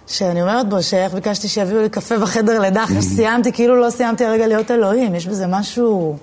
שאני 0.07 0.41
אומרת 0.41 0.69
בו 0.69 0.83
שאיך 0.83 1.13
ביקשתי 1.13 1.47
שיביאו 1.47 1.81
לי 1.81 1.89
קפה 1.89 2.19
בחדר 2.19 2.59
לידה 2.59 2.83
אחרי 2.83 3.01
שסיימתי, 3.11 3.51
כאילו 3.51 3.75
לא 3.75 3.89
סיימתי 3.89 4.25
הרגע 4.25 4.47
להיות 4.47 4.71
אלוהים, 4.71 5.15
יש 5.15 5.27
בזה 5.27 5.47
משהו 5.47 6.17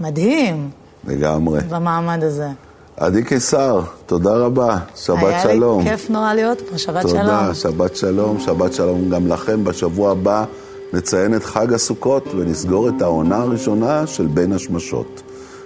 מדהים. 0.00 0.70
לגמרי. 1.06 1.60
במעמד 1.68 2.24
הזה. 2.24 2.48
עדי 2.96 3.24
קיסר, 3.24 3.80
תודה 4.06 4.34
רבה, 4.34 4.78
שבת 4.96 5.22
היה 5.22 5.42
שלום. 5.42 5.80
היה 5.80 5.90
לי 5.90 5.96
כיף 5.96 6.10
נורא 6.10 6.34
להיות 6.34 6.60
פה, 6.70 6.78
שבת 6.78 7.02
תודה, 7.02 7.14
שלום. 7.14 7.40
תודה, 7.40 7.54
שבת 7.54 7.96
שלום, 7.96 8.40
שבת 8.40 8.72
שלום 8.72 9.10
גם 9.10 9.26
לכם. 9.26 9.64
בשבוע 9.64 10.10
הבא 10.10 10.44
נציין 10.92 11.34
את 11.34 11.44
חג 11.44 11.72
הסוכות 11.72 12.24
ונסגור 12.36 12.88
את 12.88 13.02
העונה 13.02 13.36
הראשונה 13.36 14.06
של 14.06 14.26
בין 14.26 14.52
השמשות. 14.52 15.22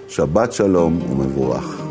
שבת 0.07 0.53
שלום 0.53 0.99
ומבורך. 1.11 1.90